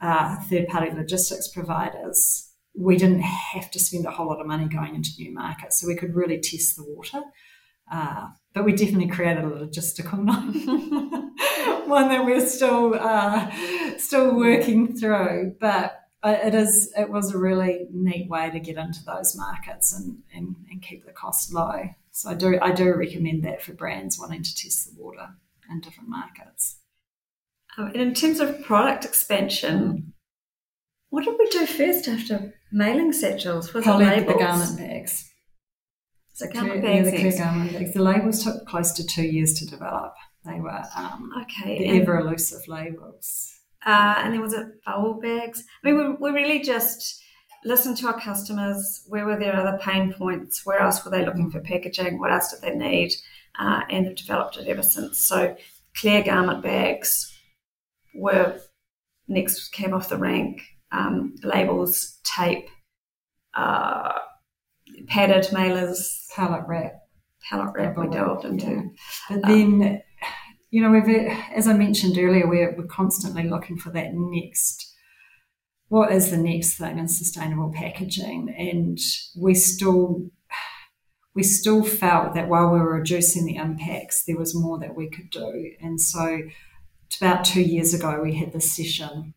[0.00, 4.68] uh, third party logistics providers, we didn't have to spend a whole lot of money
[4.68, 5.80] going into new markets.
[5.80, 7.22] So we could really test the water.
[7.90, 10.16] Uh, but we definitely created a logistical
[11.86, 13.50] one that we're still uh,
[13.98, 15.54] still working through.
[15.60, 20.20] But it is it was a really neat way to get into those markets and,
[20.34, 21.90] and, and keep the cost low.
[22.12, 25.34] So I do I do recommend that for brands wanting to test the water
[25.70, 26.78] in different markets.
[27.76, 30.14] Um, and in terms of product expansion,
[31.10, 33.74] what did we do first after mailing satchels?
[33.74, 34.32] Was Probably it labels?
[34.32, 35.30] the garment bags.
[36.36, 37.10] So garment bags.
[37.10, 37.94] Yeah, the garment bags.
[37.94, 40.14] The labels took close to two years to develop.
[40.44, 41.78] They were um, okay.
[41.78, 43.54] The ever elusive labels.
[43.86, 45.64] Uh, and then was it bubble bags?
[45.82, 47.22] I mean, we, we really just
[47.64, 49.02] listened to our customers.
[49.08, 50.66] Where were their other pain points?
[50.66, 52.20] Where else were they looking for packaging?
[52.20, 53.12] What else did they need?
[53.58, 55.18] Uh, and have developed it ever since.
[55.18, 55.56] So
[55.96, 57.32] clear garment bags
[58.14, 58.60] were
[59.26, 60.60] next came off the rank.
[60.92, 62.68] Um, labels, tape,
[63.54, 64.12] uh,
[65.08, 66.92] padded mailers, pallet wrap,
[67.48, 67.96] pallet wrap.
[67.96, 68.82] We delved into, yeah.
[69.30, 70.02] but um, then
[70.70, 74.92] you know, we've as I mentioned earlier, we're we're constantly looking for that next.
[75.88, 78.54] What is the next thing in sustainable packaging?
[78.58, 78.98] And
[79.36, 80.30] we still
[81.34, 85.08] we still felt that while we were reducing the impacts, there was more that we
[85.08, 85.72] could do.
[85.80, 86.40] And so,
[87.20, 89.34] about two years ago, we had this session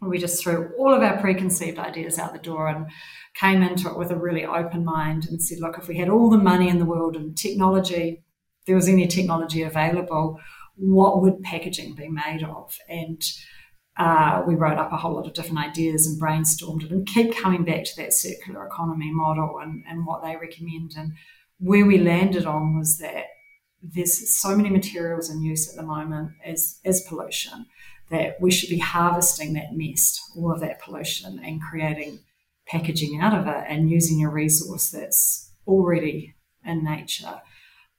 [0.00, 2.86] we just threw all of our preconceived ideas out the door and
[3.34, 6.30] came into it with a really open mind and said, look, if we had all
[6.30, 8.22] the money in the world and technology,
[8.66, 10.40] there was any technology available,
[10.76, 12.76] what would packaging be made of?
[12.88, 13.22] And
[13.96, 17.34] uh, we wrote up a whole lot of different ideas and brainstormed it and keep
[17.34, 20.92] coming back to that circular economy model and, and what they recommend.
[20.96, 21.12] And
[21.58, 23.24] where we landed on was that
[23.82, 27.66] there's so many materials in use at the moment as, as pollution
[28.10, 32.20] that we should be harvesting that mist, all of that pollution, and creating
[32.66, 37.40] packaging out of it and using a resource that's already in nature.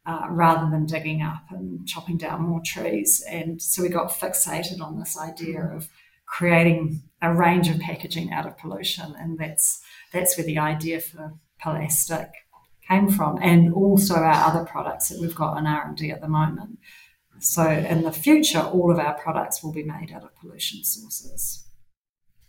[0.05, 3.21] Uh, rather than digging up and chopping down more trees.
[3.29, 5.89] And so we got fixated on this idea of
[6.25, 9.81] creating a range of packaging out of pollution, and that's
[10.13, 12.29] that's where the idea for Pollastic
[12.87, 16.21] came from, and also our other products that we've got in R and D at
[16.21, 16.79] the moment.
[17.39, 21.65] So in the future, all of our products will be made out of pollution sources.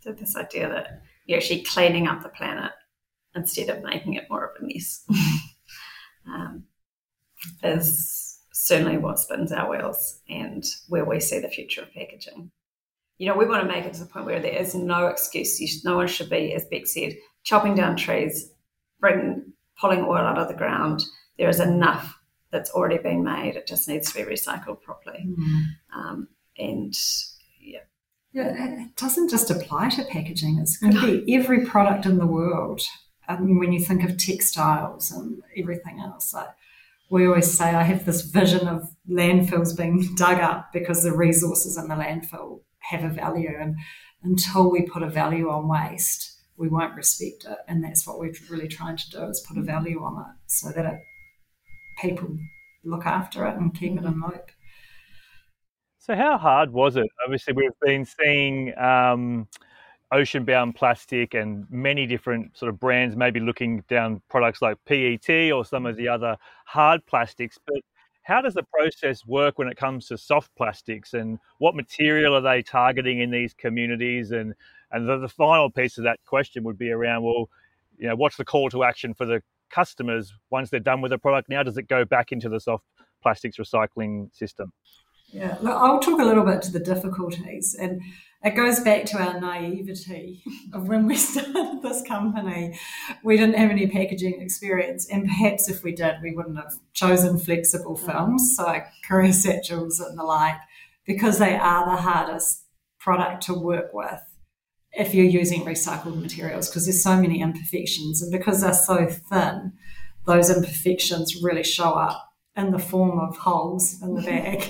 [0.01, 2.73] So this idea that you're actually cleaning up the planet
[3.35, 5.05] instead of making it more of a mess.
[6.27, 6.65] um,
[7.63, 12.51] is certainly what spins our wheels and where we see the future of packaging.
[13.19, 15.59] You know, we want to make it to the point where there is no excuse.
[15.59, 18.53] Should, no one should be, as Beck said, chopping down trees,
[19.01, 21.03] bring, pulling oil out of the ground.
[21.37, 22.18] There is enough
[22.51, 23.57] that's already been made.
[23.57, 25.27] It just needs to be recycled properly.
[25.27, 25.65] Mm.
[25.95, 26.95] Um, and
[27.61, 27.81] yeah.
[28.33, 30.59] Yeah, it doesn't just apply to packaging.
[30.59, 31.03] It could no.
[31.03, 32.83] be every product in the world.
[33.27, 36.49] I mean, when you think of textiles and everything else, like
[37.11, 41.77] we always say I have this vision of landfills being dug up because the resources
[41.77, 43.55] in the landfill have a value.
[43.59, 43.77] And
[44.23, 47.59] until we put a value on waste, we won't respect it.
[47.67, 50.71] And that's what we're really trying to do is put a value on it so
[50.71, 51.01] that it,
[52.01, 52.37] people
[52.85, 54.51] look after it and keep it in loop.
[55.99, 57.07] So, how hard was it?
[57.25, 59.47] Obviously, we've been seeing um,
[60.11, 65.53] ocean bound plastic and many different sort of brands maybe looking down products like PET
[65.53, 67.59] or some of the other hard plastics.
[67.67, 67.83] But
[68.23, 72.41] how does the process work when it comes to soft plastics and what material are
[72.41, 74.31] they targeting in these communities?
[74.31, 74.55] And,
[74.93, 77.49] and the, the final piece of that question would be around, well,
[77.99, 81.19] you know, what's the call to action for the customers once they're done with the
[81.19, 81.63] product now?
[81.63, 82.85] Does it go back into the soft
[83.23, 84.73] plastics recycling system?
[85.31, 87.77] Yeah, look, I'll talk a little bit to the difficulties.
[87.79, 88.01] And
[88.43, 92.79] it goes back to our naivety of when we started this company.
[93.23, 97.39] We didn't have any packaging experience, and perhaps if we did, we wouldn't have chosen
[97.39, 98.11] flexible mm-hmm.
[98.11, 100.59] films, so like courier satchels and the like,
[101.05, 102.65] because they are the hardest
[103.01, 104.21] product to work with
[104.99, 109.73] if you're using recycled materials, because there's so many imperfections, and because they're so thin,
[110.27, 114.69] those imperfections really show up in the form of holes in the bag.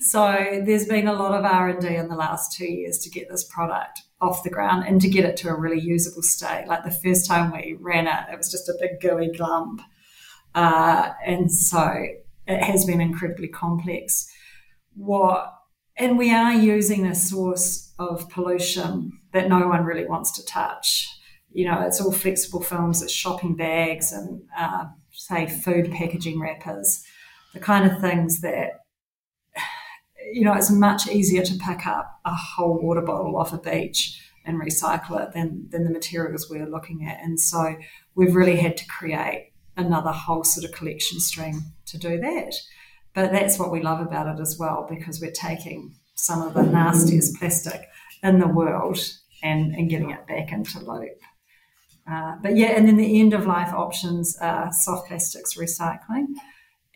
[0.00, 3.42] so there's been a lot of R&D in the last two years to get this
[3.42, 6.66] product off the ground and to get it to a really usable state.
[6.68, 9.80] Like the first time we ran it, it was just a big gooey glump.
[10.54, 12.06] Uh, and so
[12.46, 14.30] it has been incredibly complex.
[14.94, 15.52] What
[15.96, 21.08] and we are using a source of pollution that no one really wants to touch.
[21.52, 27.04] You know, it's all flexible films, it's shopping bags and uh, say, food packaging wrappers,
[27.52, 28.70] the kind of things that,
[30.32, 34.18] you know, it's much easier to pick up a whole water bottle off a beach
[34.46, 37.22] and recycle it than, than the materials we're looking at.
[37.22, 37.76] And so
[38.14, 42.54] we've really had to create another whole sort of collection stream to do that.
[43.12, 46.62] But that's what we love about it as well, because we're taking some of the
[46.62, 47.88] nastiest plastic
[48.22, 48.98] in the world
[49.42, 51.20] and, and getting it back into loop.
[52.10, 56.26] Uh, but yeah, and then the end of life options are soft plastics recycling,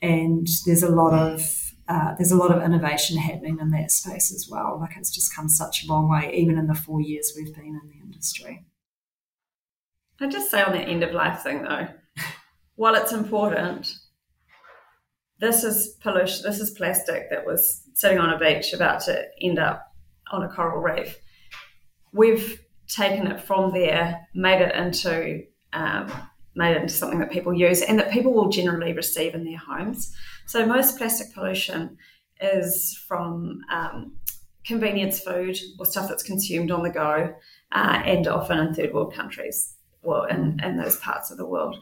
[0.03, 4.33] and there's a lot of uh, there's a lot of innovation happening in that space
[4.33, 4.79] as well.
[4.81, 7.67] Like it's just come such a long way, even in the four years we've been
[7.67, 8.65] in the industry.
[10.21, 11.89] I just say on the end of life thing though,
[12.77, 13.95] while it's important,
[15.39, 16.43] this is pollution.
[16.43, 19.94] This is plastic that was sitting on a beach about to end up
[20.31, 21.19] on a coral reef.
[22.13, 26.13] We've taken it from there, made it into um,
[26.57, 29.59] made it into something that people use and that people will generally receive in their
[29.59, 30.15] homes.
[30.47, 31.97] So most plastic pollution
[32.41, 34.13] is from um,
[34.65, 37.35] convenience food or stuff that's consumed on the go,
[37.73, 39.75] uh, and often in third world countries.
[40.03, 41.77] well in, in those parts of the world.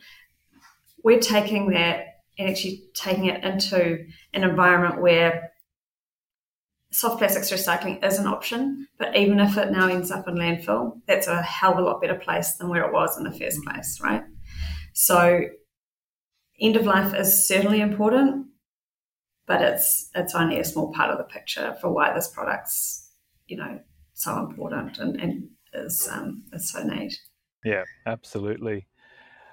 [1.04, 2.06] We're taking that
[2.38, 5.51] and actually taking it into an environment where
[6.92, 11.00] soft plastics recycling is an option, but even if it now ends up in landfill,
[11.06, 13.58] that's a hell of a lot better place than where it was in the first
[13.60, 13.64] mm.
[13.64, 14.22] place, right?
[14.92, 15.40] So
[16.60, 18.46] end of life is certainly important,
[19.46, 23.10] but it's it's only a small part of the picture for why this product's,
[23.46, 23.80] you know,
[24.12, 27.18] so important and, and is um, is so neat.
[27.64, 28.86] Yeah, absolutely.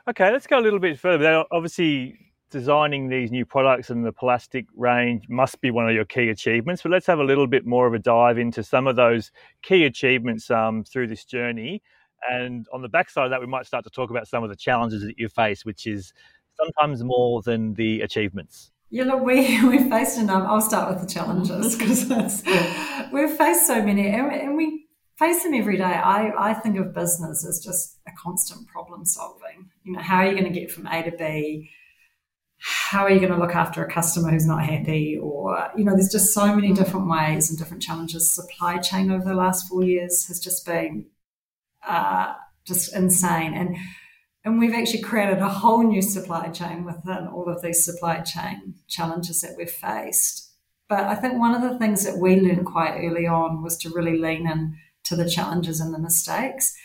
[0.10, 1.46] Okay, let's go a little bit further.
[1.52, 2.18] Obviously,
[2.50, 6.82] designing these new products and the Pollastic range must be one of your key achievements.
[6.82, 9.32] But let's have a little bit more of a dive into some of those
[9.62, 11.82] key achievements um, through this journey.
[12.30, 14.56] And on the backside of that, we might start to talk about some of the
[14.56, 16.14] challenges that you face, which is
[16.58, 18.72] sometimes more than the achievements.
[18.90, 20.48] Yeah, look, we we faced enough.
[20.48, 22.44] I'll start with the challenges because
[23.12, 24.88] we've faced so many, and, and we
[25.18, 25.84] face them every day.
[25.84, 29.70] I, I think of business as just a constant problem solving.
[29.84, 31.70] You know, how are you going to get from A to B?
[32.90, 35.16] How are you going to look after a customer who's not happy?
[35.22, 39.24] Or you know there's just so many different ways and different challenges supply chain over
[39.24, 41.06] the last four years has just been
[41.88, 42.34] uh,
[42.66, 43.54] just insane.
[43.54, 43.78] And
[44.44, 48.74] and we've actually created a whole new supply chain within all of these supply chain
[48.88, 50.52] challenges that we've faced.
[50.88, 53.92] But i think one of the things that we learned quite early on was to
[53.92, 56.76] really lean in to the challenges and the mistakes.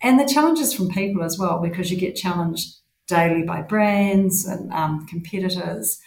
[0.00, 2.76] And the challenges from people as well because you get challenged
[3.10, 6.00] daily by brands and um, competitors.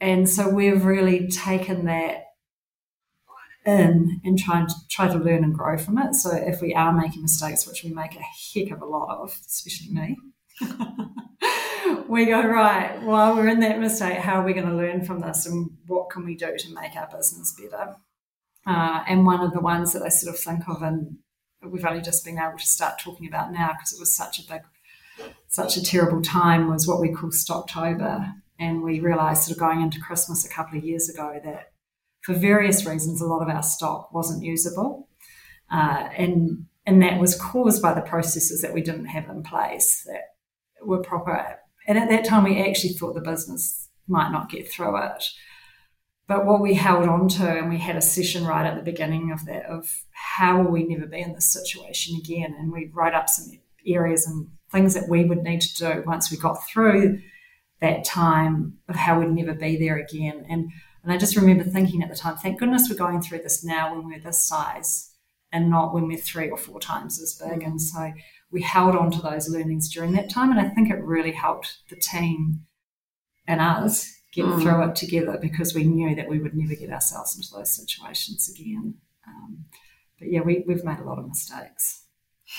[0.00, 2.24] And so we've really taken that
[3.64, 6.14] in and trying to try to learn and grow from it.
[6.14, 9.34] So if we are making mistakes, which we make a heck of a lot of,
[9.46, 10.16] especially me,
[12.08, 13.00] we go right.
[13.02, 16.10] While we're in that mistake, how are we going to learn from this, and what
[16.10, 17.96] can we do to make our business better?
[18.66, 21.18] Uh, and one of the ones that I sort of think of, and
[21.62, 24.52] we've only just been able to start talking about now because it was such a
[24.52, 24.62] big
[25.48, 28.32] such a terrible time was what we call Stocktober.
[28.58, 31.72] And we realized sort of going into Christmas a couple of years ago that
[32.22, 35.08] for various reasons, a lot of our stock wasn't usable.
[35.70, 40.02] Uh, and, and that was caused by the processes that we didn't have in place
[40.06, 40.34] that
[40.86, 41.58] were proper.
[41.86, 45.24] And at that time, we actually thought the business might not get through it.
[46.26, 49.30] But what we held on to, and we had a session right at the beginning
[49.30, 52.54] of that, of how will we never be in this situation again?
[52.58, 56.30] And we wrote up some areas and things that we would need to do once
[56.30, 57.20] we got through
[57.80, 60.44] that time of how we'd never be there again.
[60.48, 60.70] And
[61.02, 63.94] and I just remember thinking at the time, thank goodness we're going through this now
[63.94, 65.10] when we're this size
[65.52, 67.62] and not when we're three or four times as big.
[67.62, 68.12] And so
[68.50, 70.50] we held on to those learnings during that time.
[70.50, 72.64] And I think it really helped the team
[73.46, 74.62] and us get mm.
[74.62, 78.48] through it together because we knew that we would never get ourselves into those situations
[78.48, 78.94] again.
[79.28, 79.66] Um,
[80.18, 82.06] but yeah, we, we've made a lot of mistakes.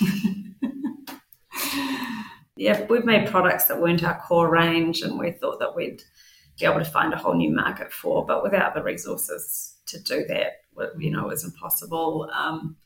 [2.56, 6.02] yeah, we've made products that weren't our core range, and we thought that we'd
[6.58, 10.24] be able to find a whole new market for, but without the resources to do
[10.26, 10.52] that,
[10.98, 12.30] you know, it was impossible.
[12.32, 12.76] Um,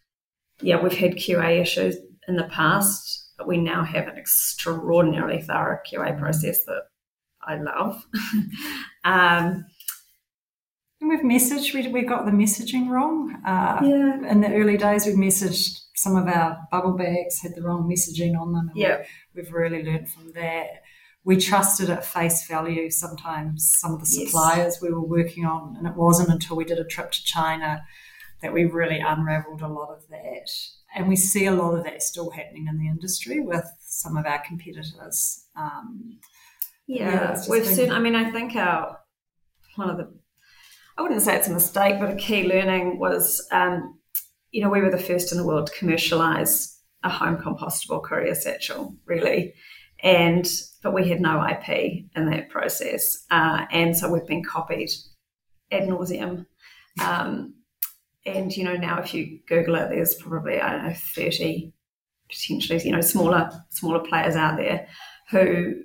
[0.60, 1.96] yeah, we've had QA issues
[2.28, 6.82] in the past, but we now have an extraordinarily thorough QA process that
[7.42, 8.04] I love.
[9.04, 9.66] um,
[11.08, 13.34] we've messaged, we, we got the messaging wrong.
[13.44, 14.30] Uh, yeah.
[14.30, 18.38] In the early days, we messaged some of our bubble bags had the wrong messaging
[18.38, 18.70] on them.
[18.74, 19.02] yeah.
[19.34, 20.82] We, have really learned from that.
[21.24, 24.82] We trusted at face value sometimes some of the suppliers yes.
[24.82, 27.84] we were working on, and it wasn't until we did a trip to China
[28.40, 30.50] that we really unraveled a lot of that.
[30.94, 34.24] And we see a lot of that still happening in the industry with some of
[34.26, 35.44] our competitors.
[35.54, 36.18] Um,
[36.86, 37.92] yeah, yeah we've seen.
[37.92, 38.98] I mean, I think our
[39.76, 40.10] one of the
[40.98, 44.00] I wouldn't say it's a mistake, but a key learning was um,
[44.50, 48.34] you know, we were the first in the world to commercialize a home compostable courier
[48.34, 49.54] satchel, really.
[50.02, 50.50] And
[50.82, 54.90] but we had no IP in that process, uh, and so we've been copied
[55.70, 56.46] ad nauseum.
[57.04, 57.54] Um,
[58.24, 61.74] and you know, now if you Google it, there's probably I don't know thirty
[62.30, 64.86] potentially you know smaller smaller players out there
[65.30, 65.82] who,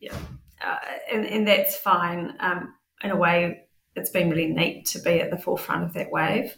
[0.00, 0.16] yeah,
[0.64, 0.78] uh,
[1.12, 2.34] and and that's fine.
[2.40, 3.67] Um, in a way,
[3.98, 6.56] it's been really neat to be at the forefront of that wave.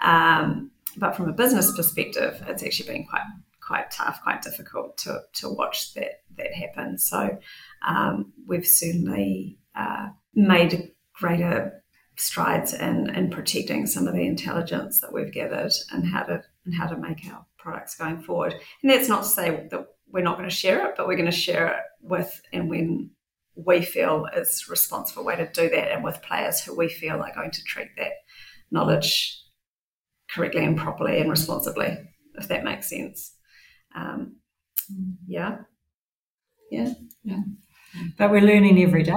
[0.00, 3.22] Um, but from a business perspective, it's actually been quite
[3.60, 6.98] quite tough, quite difficult to, to watch that that happen.
[6.98, 7.38] So
[7.86, 11.82] um, we've certainly uh, made greater
[12.16, 16.74] strides in, in protecting some of the intelligence that we've gathered and how to and
[16.74, 18.54] how to make our products going forward.
[18.82, 21.30] And that's not to say that we're not going to share it, but we're going
[21.30, 23.10] to share it with and when
[23.54, 27.34] we feel is responsible way to do that and with players who we feel are
[27.34, 28.12] going to treat that
[28.70, 29.38] knowledge
[30.30, 31.98] correctly and properly and responsibly,
[32.34, 33.34] if that makes sense.
[33.94, 34.36] Um,
[35.26, 35.58] Yeah.
[36.70, 36.94] Yeah.
[37.22, 37.42] Yeah.
[38.16, 39.12] But we're learning every day.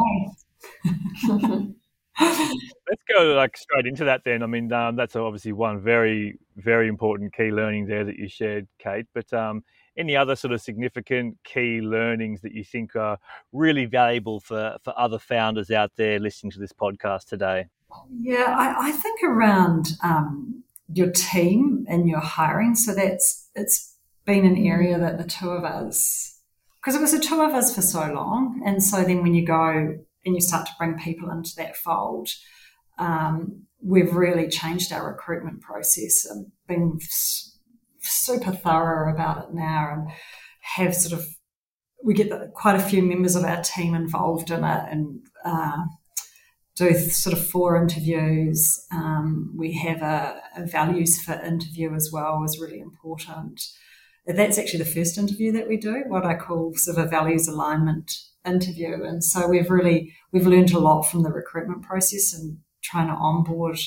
[2.20, 4.44] Let's go like straight into that then.
[4.44, 8.68] I mean, um, that's obviously one very, very important key learning there that you shared,
[8.80, 9.06] Kate.
[9.14, 9.64] But um,
[9.98, 13.18] any other sort of significant key learnings that you think are
[13.52, 17.66] really valuable for, for other founders out there listening to this podcast today?
[18.20, 22.76] Yeah, I, I think around um, your team and your hiring.
[22.76, 26.40] So that's it's been an area that the two of us,
[26.78, 29.46] because it was the two of us for so long, and so then when you
[29.46, 32.30] go and you start to bring people into that fold,
[32.98, 37.00] um, we've really changed our recruitment process and been
[38.06, 40.10] super thorough about it now and
[40.62, 41.26] have sort of
[42.04, 45.84] we get quite a few members of our team involved in it and uh,
[46.76, 48.86] do sort of four interviews.
[48.92, 53.62] Um, we have a, a, values fit interview as well is really important.
[54.28, 57.48] That's actually the first interview that we do, what I call sort of a values
[57.48, 58.12] alignment
[58.46, 59.04] interview.
[59.04, 63.14] And so we've really we've learned a lot from the recruitment process and trying to
[63.14, 63.80] onboard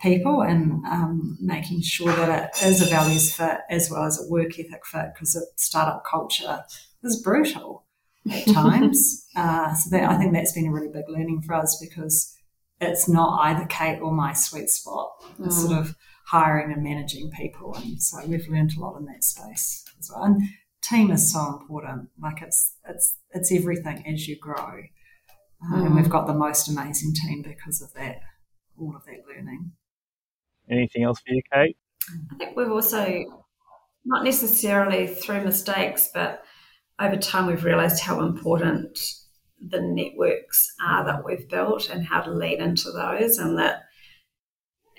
[0.00, 4.28] people and um, making sure that it is a values fit as well as a
[4.30, 6.64] work ethic fit because a startup culture
[7.02, 7.84] is brutal
[8.30, 9.26] at times.
[9.36, 12.34] uh, so that, I think that's been a really big learning for us because
[12.80, 15.10] it's not either Kate or my sweet spot.
[15.40, 15.68] It's mm.
[15.68, 15.96] sort of
[16.26, 20.24] hiring and managing people, and so we've learned a lot in that space as well.
[20.24, 20.42] And
[20.82, 22.10] team is so important.
[22.20, 25.86] Like it's it's it's everything as you grow, uh, mm.
[25.86, 28.20] and we've got the most amazing team because of that.
[28.78, 29.72] All of that learning.
[30.70, 31.76] Anything else for you, Kate?
[32.32, 33.24] I think we've also,
[34.04, 36.42] not necessarily through mistakes, but
[37.00, 38.98] over time we've realised how important
[39.60, 43.82] the networks are that we've built and how to lead into those, and that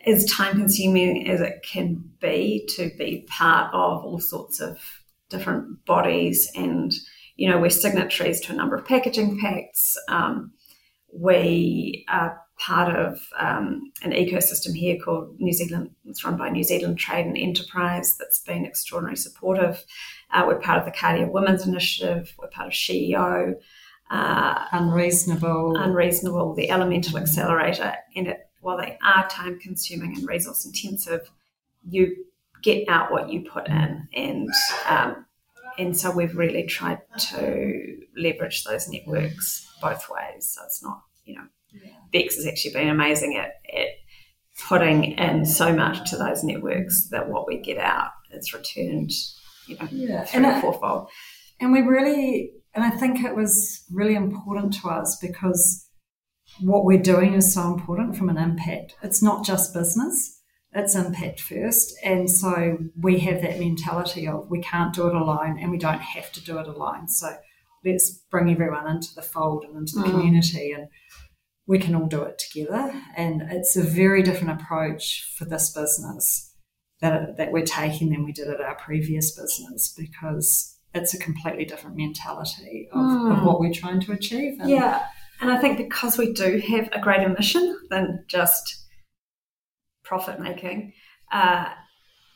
[0.05, 4.80] as time consuming as it can be to be part of all sorts of
[5.30, 6.93] different bodies and
[7.36, 10.51] you know we're signatories to a number of packaging pacts um,
[11.13, 15.91] we are part of um, an ecosystem here called New Zealand.
[16.05, 19.84] It's run by New Zealand Trade and Enterprise that's been extraordinarily supportive.
[20.32, 22.34] Uh, we're part of the Cartier Women's Initiative.
[22.38, 23.55] We're part of CEO.
[24.12, 25.78] Uh, unreasonable.
[25.78, 27.95] Unreasonable, the Elemental Accelerator.
[28.16, 31.32] And it, while they are time consuming and resource intensive,
[31.88, 32.26] you
[32.62, 34.07] get out what you put in.
[34.14, 34.49] And
[34.88, 35.26] um,
[35.78, 40.49] and so we've really tried to leverage those networks both ways.
[40.53, 41.47] So it's not, you know.
[42.11, 43.88] Bex has actually been amazing at, at
[44.67, 49.11] putting in so much to those networks that what we get out is returned,
[49.67, 50.26] you know, yeah.
[50.26, 51.09] three and or fourfold.
[51.59, 55.88] And we really, and I think it was really important to us because
[56.61, 58.95] what we're doing is so important from an impact.
[59.03, 60.41] It's not just business,
[60.74, 61.93] it's impact first.
[62.03, 66.01] And so we have that mentality of we can't do it alone and we don't
[66.01, 67.07] have to do it alone.
[67.07, 67.36] So
[67.86, 70.11] let's bring everyone into the fold and into the mm.
[70.11, 70.88] community and
[71.70, 72.91] we can all do it together.
[73.15, 76.51] And it's a very different approach for this business
[76.99, 81.65] that, that we're taking than we did at our previous business because it's a completely
[81.65, 83.32] different mentality of, mm.
[83.32, 83.45] of hmm.
[83.45, 84.59] what we're trying to achieve.
[84.59, 85.05] And yeah.
[85.41, 88.88] And I think because we do have a greater mission than just
[90.03, 90.93] profit making,
[91.32, 91.65] uh,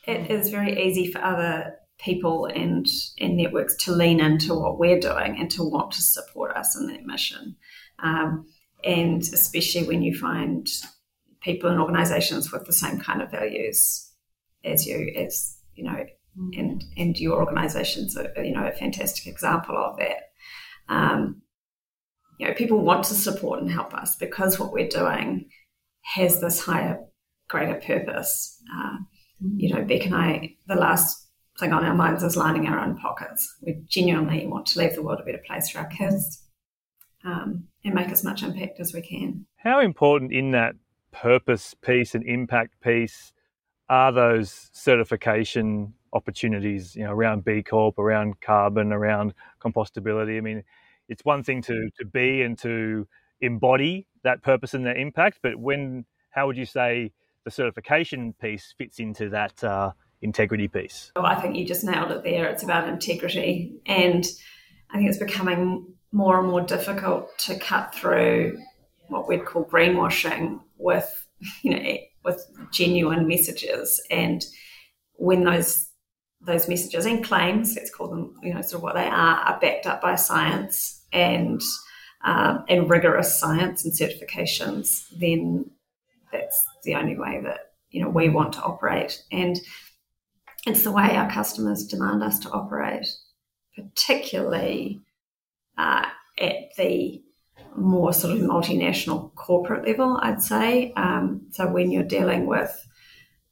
[0.05, 2.85] it is very easy for other people and,
[3.19, 6.85] and networks to lean into what we're doing and to want to support us in
[6.85, 7.55] that mission.
[7.97, 8.45] Um,
[8.83, 10.67] and especially when you find
[11.41, 14.11] people and organizations with the same kind of values
[14.63, 16.05] as you as you know
[16.53, 20.31] and and your organization's a, you know a fantastic example of that.
[20.89, 21.41] Um,
[22.39, 25.49] you know people want to support and help us because what we're doing
[26.01, 26.99] has this higher
[27.49, 28.59] greater purpose.
[28.75, 28.97] Uh,
[29.57, 31.27] you know beck and i the last
[31.59, 33.55] thing on our minds is lining our own pockets.
[33.61, 36.43] We genuinely want to leave the world a better place for our kids.
[37.23, 39.45] Um, and make as much impact as we can.
[39.57, 40.75] How important in that
[41.11, 43.33] purpose piece and impact piece
[43.89, 50.37] are those certification opportunities, you know, around B Corp, around carbon, around compostability?
[50.37, 50.63] I mean,
[51.09, 53.07] it's one thing to to be and to
[53.41, 57.11] embody that purpose and that impact, but when how would you say
[57.43, 61.11] the certification piece fits into that uh, integrity piece?
[61.15, 62.49] Well, I think you just nailed it there.
[62.49, 64.25] It's about integrity, and
[64.89, 68.57] I think it's becoming more and more difficult to cut through
[69.09, 71.27] what we'd call greenwashing with
[71.61, 74.01] you know with genuine messages.
[74.09, 74.45] And
[75.15, 75.89] when those
[76.39, 79.59] those messages and claims let's call them you know sort of what they are are
[79.61, 81.61] backed up by science and
[82.25, 85.69] um, and rigorous science and certifications then
[86.33, 89.23] that's the only way that you know we want to operate.
[89.31, 89.59] And
[90.65, 93.07] it's the way our customers demand us to operate
[93.75, 95.01] particularly
[95.77, 96.05] uh,
[96.39, 97.21] at the
[97.75, 100.93] more sort of multinational corporate level, I'd say.
[100.93, 102.87] Um, so when you're dealing with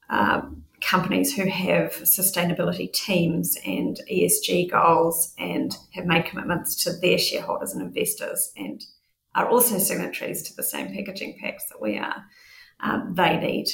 [0.09, 7.17] um, companies who have sustainability teams and ESG goals and have made commitments to their
[7.17, 8.83] shareholders and investors and
[9.35, 12.25] are also signatories to the same packaging packs that we are,
[12.81, 13.67] um, they need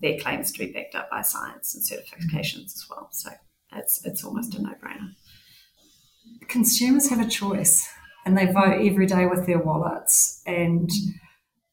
[0.00, 3.08] their claims to be backed up by science and certifications as well.
[3.10, 3.30] So
[3.74, 5.13] it's it's almost a no brainer.
[6.48, 7.88] Consumers have a choice,
[8.24, 10.42] and they vote every day with their wallets.
[10.46, 10.90] And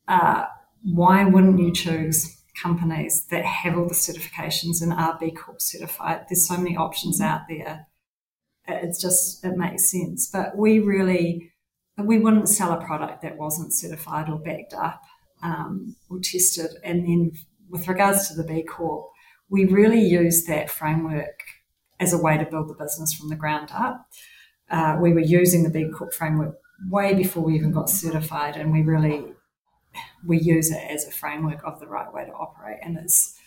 [0.08, 0.46] uh,
[0.84, 6.26] why wouldn't you choose companies that have all the certifications and are B Corp certified?
[6.30, 7.88] There's so many options out there.
[8.68, 10.30] It's just it makes sense.
[10.32, 11.52] But we really
[11.98, 15.02] we wouldn't sell a product that wasn't certified or backed up
[15.44, 16.72] um, or tested.
[16.84, 17.32] And then
[17.70, 19.08] with regards to the B Corp,
[19.50, 21.44] we really use that framework
[22.00, 24.08] as a way to build the business from the ground up.
[24.72, 26.58] Uh, we were using the B Corp framework
[26.90, 29.34] way before we even got certified, and we really
[30.26, 33.38] we use it as a framework of the right way to operate, and it's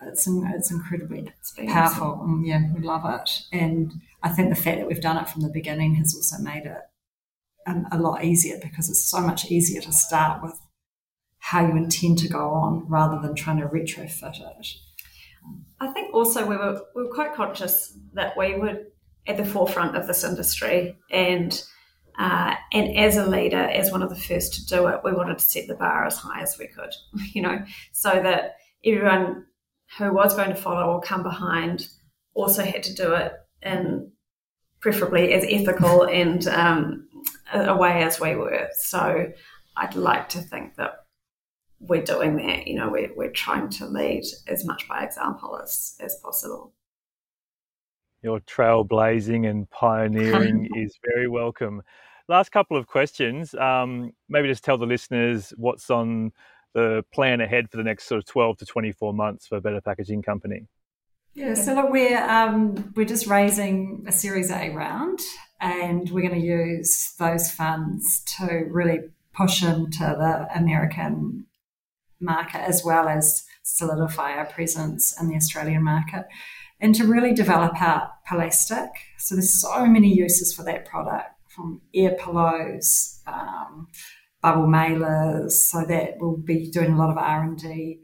[0.00, 2.20] it's it's incredibly it's powerful.
[2.22, 3.92] And yeah, we love it, and
[4.22, 6.82] I think the fact that we've done it from the beginning has also made it
[7.66, 10.60] um, a lot easier because it's so much easier to start with
[11.38, 14.66] how you intend to go on rather than trying to retrofit it.
[15.80, 18.78] I think also we were we were quite conscious that we were
[19.26, 21.64] at the forefront of this industry and
[22.16, 25.38] uh, and as a leader, as one of the first to do it, we wanted
[25.38, 26.92] to set the bar as high as we could,
[27.32, 29.46] you know, so that everyone
[29.98, 31.88] who was going to follow or come behind
[32.34, 34.10] also had to do it in
[34.80, 37.08] preferably as ethical and um,
[37.52, 38.68] a way as we were.
[38.78, 39.32] So
[39.76, 41.06] I'd like to think that
[41.80, 42.66] we're doing that.
[42.66, 46.72] You know, we're, we're trying to lead as much by example as, as possible.
[48.24, 51.82] Your trailblazing and pioneering is very welcome.
[52.26, 53.54] Last couple of questions.
[53.54, 56.32] Um, maybe just tell the listeners what's on
[56.72, 60.22] the plan ahead for the next sort of 12 to 24 months for Better Packaging
[60.22, 60.66] Company.
[61.34, 65.20] Yeah, so look, we're um, we're just raising a Series A round,
[65.60, 69.00] and we're going to use those funds to really
[69.34, 71.44] push into the American
[72.20, 76.24] market as well as solidify our presence in the Australian market
[76.84, 78.90] and to really develop our Pollastic.
[79.18, 83.88] So there's so many uses for that product from ear pillows, um,
[84.42, 85.52] bubble mailers.
[85.52, 88.00] So that we'll be doing a lot of R&D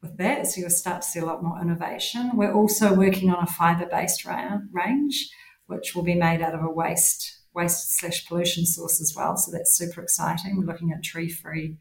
[0.00, 0.46] with that.
[0.46, 2.30] So you'll start to see a lot more innovation.
[2.34, 5.28] We're also working on a fibre-based range,
[5.66, 9.36] which will be made out of a waste waste slash pollution source as well.
[9.36, 10.56] So that's super exciting.
[10.56, 11.76] We're looking at tree-free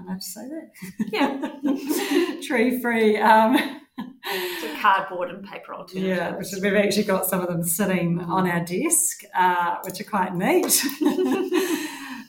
[0.00, 0.70] I have to say that.
[1.12, 2.40] Yeah.
[2.46, 3.18] Tree free.
[3.18, 3.56] Um,
[3.98, 6.06] so cardboard and paper alternatives.
[6.06, 10.04] Yeah, which we've actually got some of them sitting on our desk, uh, which are
[10.04, 10.82] quite neat.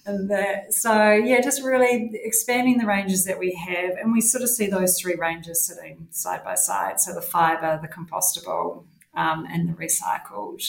[0.06, 4.44] and that, so yeah, just really expanding the ranges that we have, and we sort
[4.44, 7.00] of see those three ranges sitting side by side.
[7.00, 8.86] So the fibre, the compostable,
[9.16, 10.64] um, and the recycled,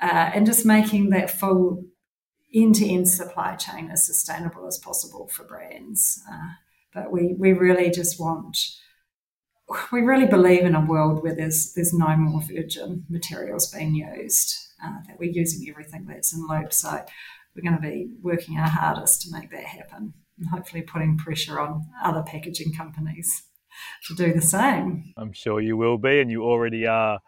[0.00, 1.84] uh, and just making that full
[2.52, 6.22] end-to-end supply chain as sustainable as possible for brands.
[6.30, 6.50] Uh,
[6.92, 8.56] but we we really just want
[9.92, 14.56] we really believe in a world where there's there's no more virgin materials being used.
[14.84, 16.72] Uh, that we're using everything that's in loop.
[16.72, 16.90] So
[17.54, 21.58] we're going to be working our hardest to make that happen, and hopefully putting pressure
[21.60, 23.44] on other packaging companies
[24.06, 25.14] to do the same.
[25.16, 27.20] I'm sure you will be, and you already are.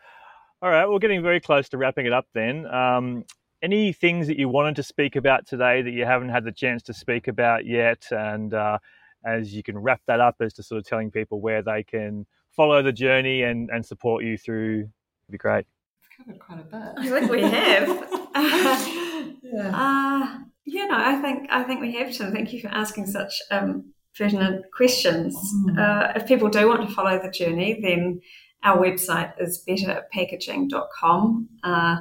[0.62, 2.66] All right, we're getting very close to wrapping it up then.
[2.66, 3.24] Um,
[3.62, 6.82] any things that you wanted to speak about today that you haven't had the chance
[6.84, 8.06] to speak about yet?
[8.10, 8.78] And uh,
[9.24, 12.26] as you can wrap that up as to sort of telling people where they can
[12.52, 15.66] follow the journey and, and support you through, would be great.
[16.00, 17.12] We've covered quite a bit.
[17.12, 17.88] I think we have.
[19.42, 19.70] yeah.
[19.74, 22.32] Uh, yeah, no, I think I think we have, Tim.
[22.32, 25.36] Thank you for asking such um, pertinent questions.
[25.54, 25.78] Mm.
[25.78, 28.20] Uh, if people do want to follow the journey, then
[28.64, 31.48] our website is betterpackaging.com.
[31.62, 31.96] Uh,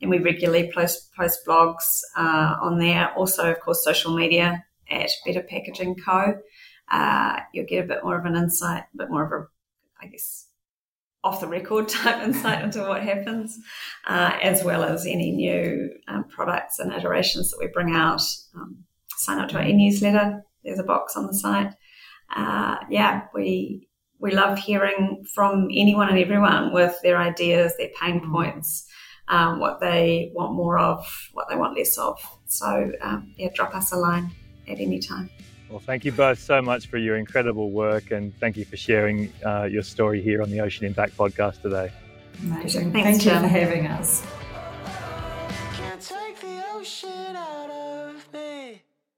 [0.00, 3.12] and we regularly post post blogs uh, on there.
[3.16, 6.38] Also, of course, social media at Better Packaging Co.
[6.90, 9.46] Uh, you'll get a bit more of an insight, a bit more of a,
[10.00, 10.46] I guess,
[11.24, 13.58] off the record type insight into what happens,
[14.06, 18.22] uh, as well as any new um, products and iterations that we bring out.
[18.54, 18.84] Um,
[19.16, 20.44] sign up to our e-newsletter.
[20.64, 21.72] There's a box on the site.
[22.34, 28.20] Uh, yeah, we we love hearing from anyone and everyone with their ideas, their pain
[28.20, 28.32] mm.
[28.32, 28.88] points
[29.28, 32.18] um, what they want more of, what they want less of.
[32.46, 34.30] So, um, yeah, drop us a line
[34.68, 35.30] at any time.
[35.68, 39.32] Well, thank you both so much for your incredible work and thank you for sharing
[39.44, 41.90] uh, your story here on the Ocean Impact podcast today.
[42.42, 42.92] Amazing.
[42.92, 44.24] Thanks, thank you for having us.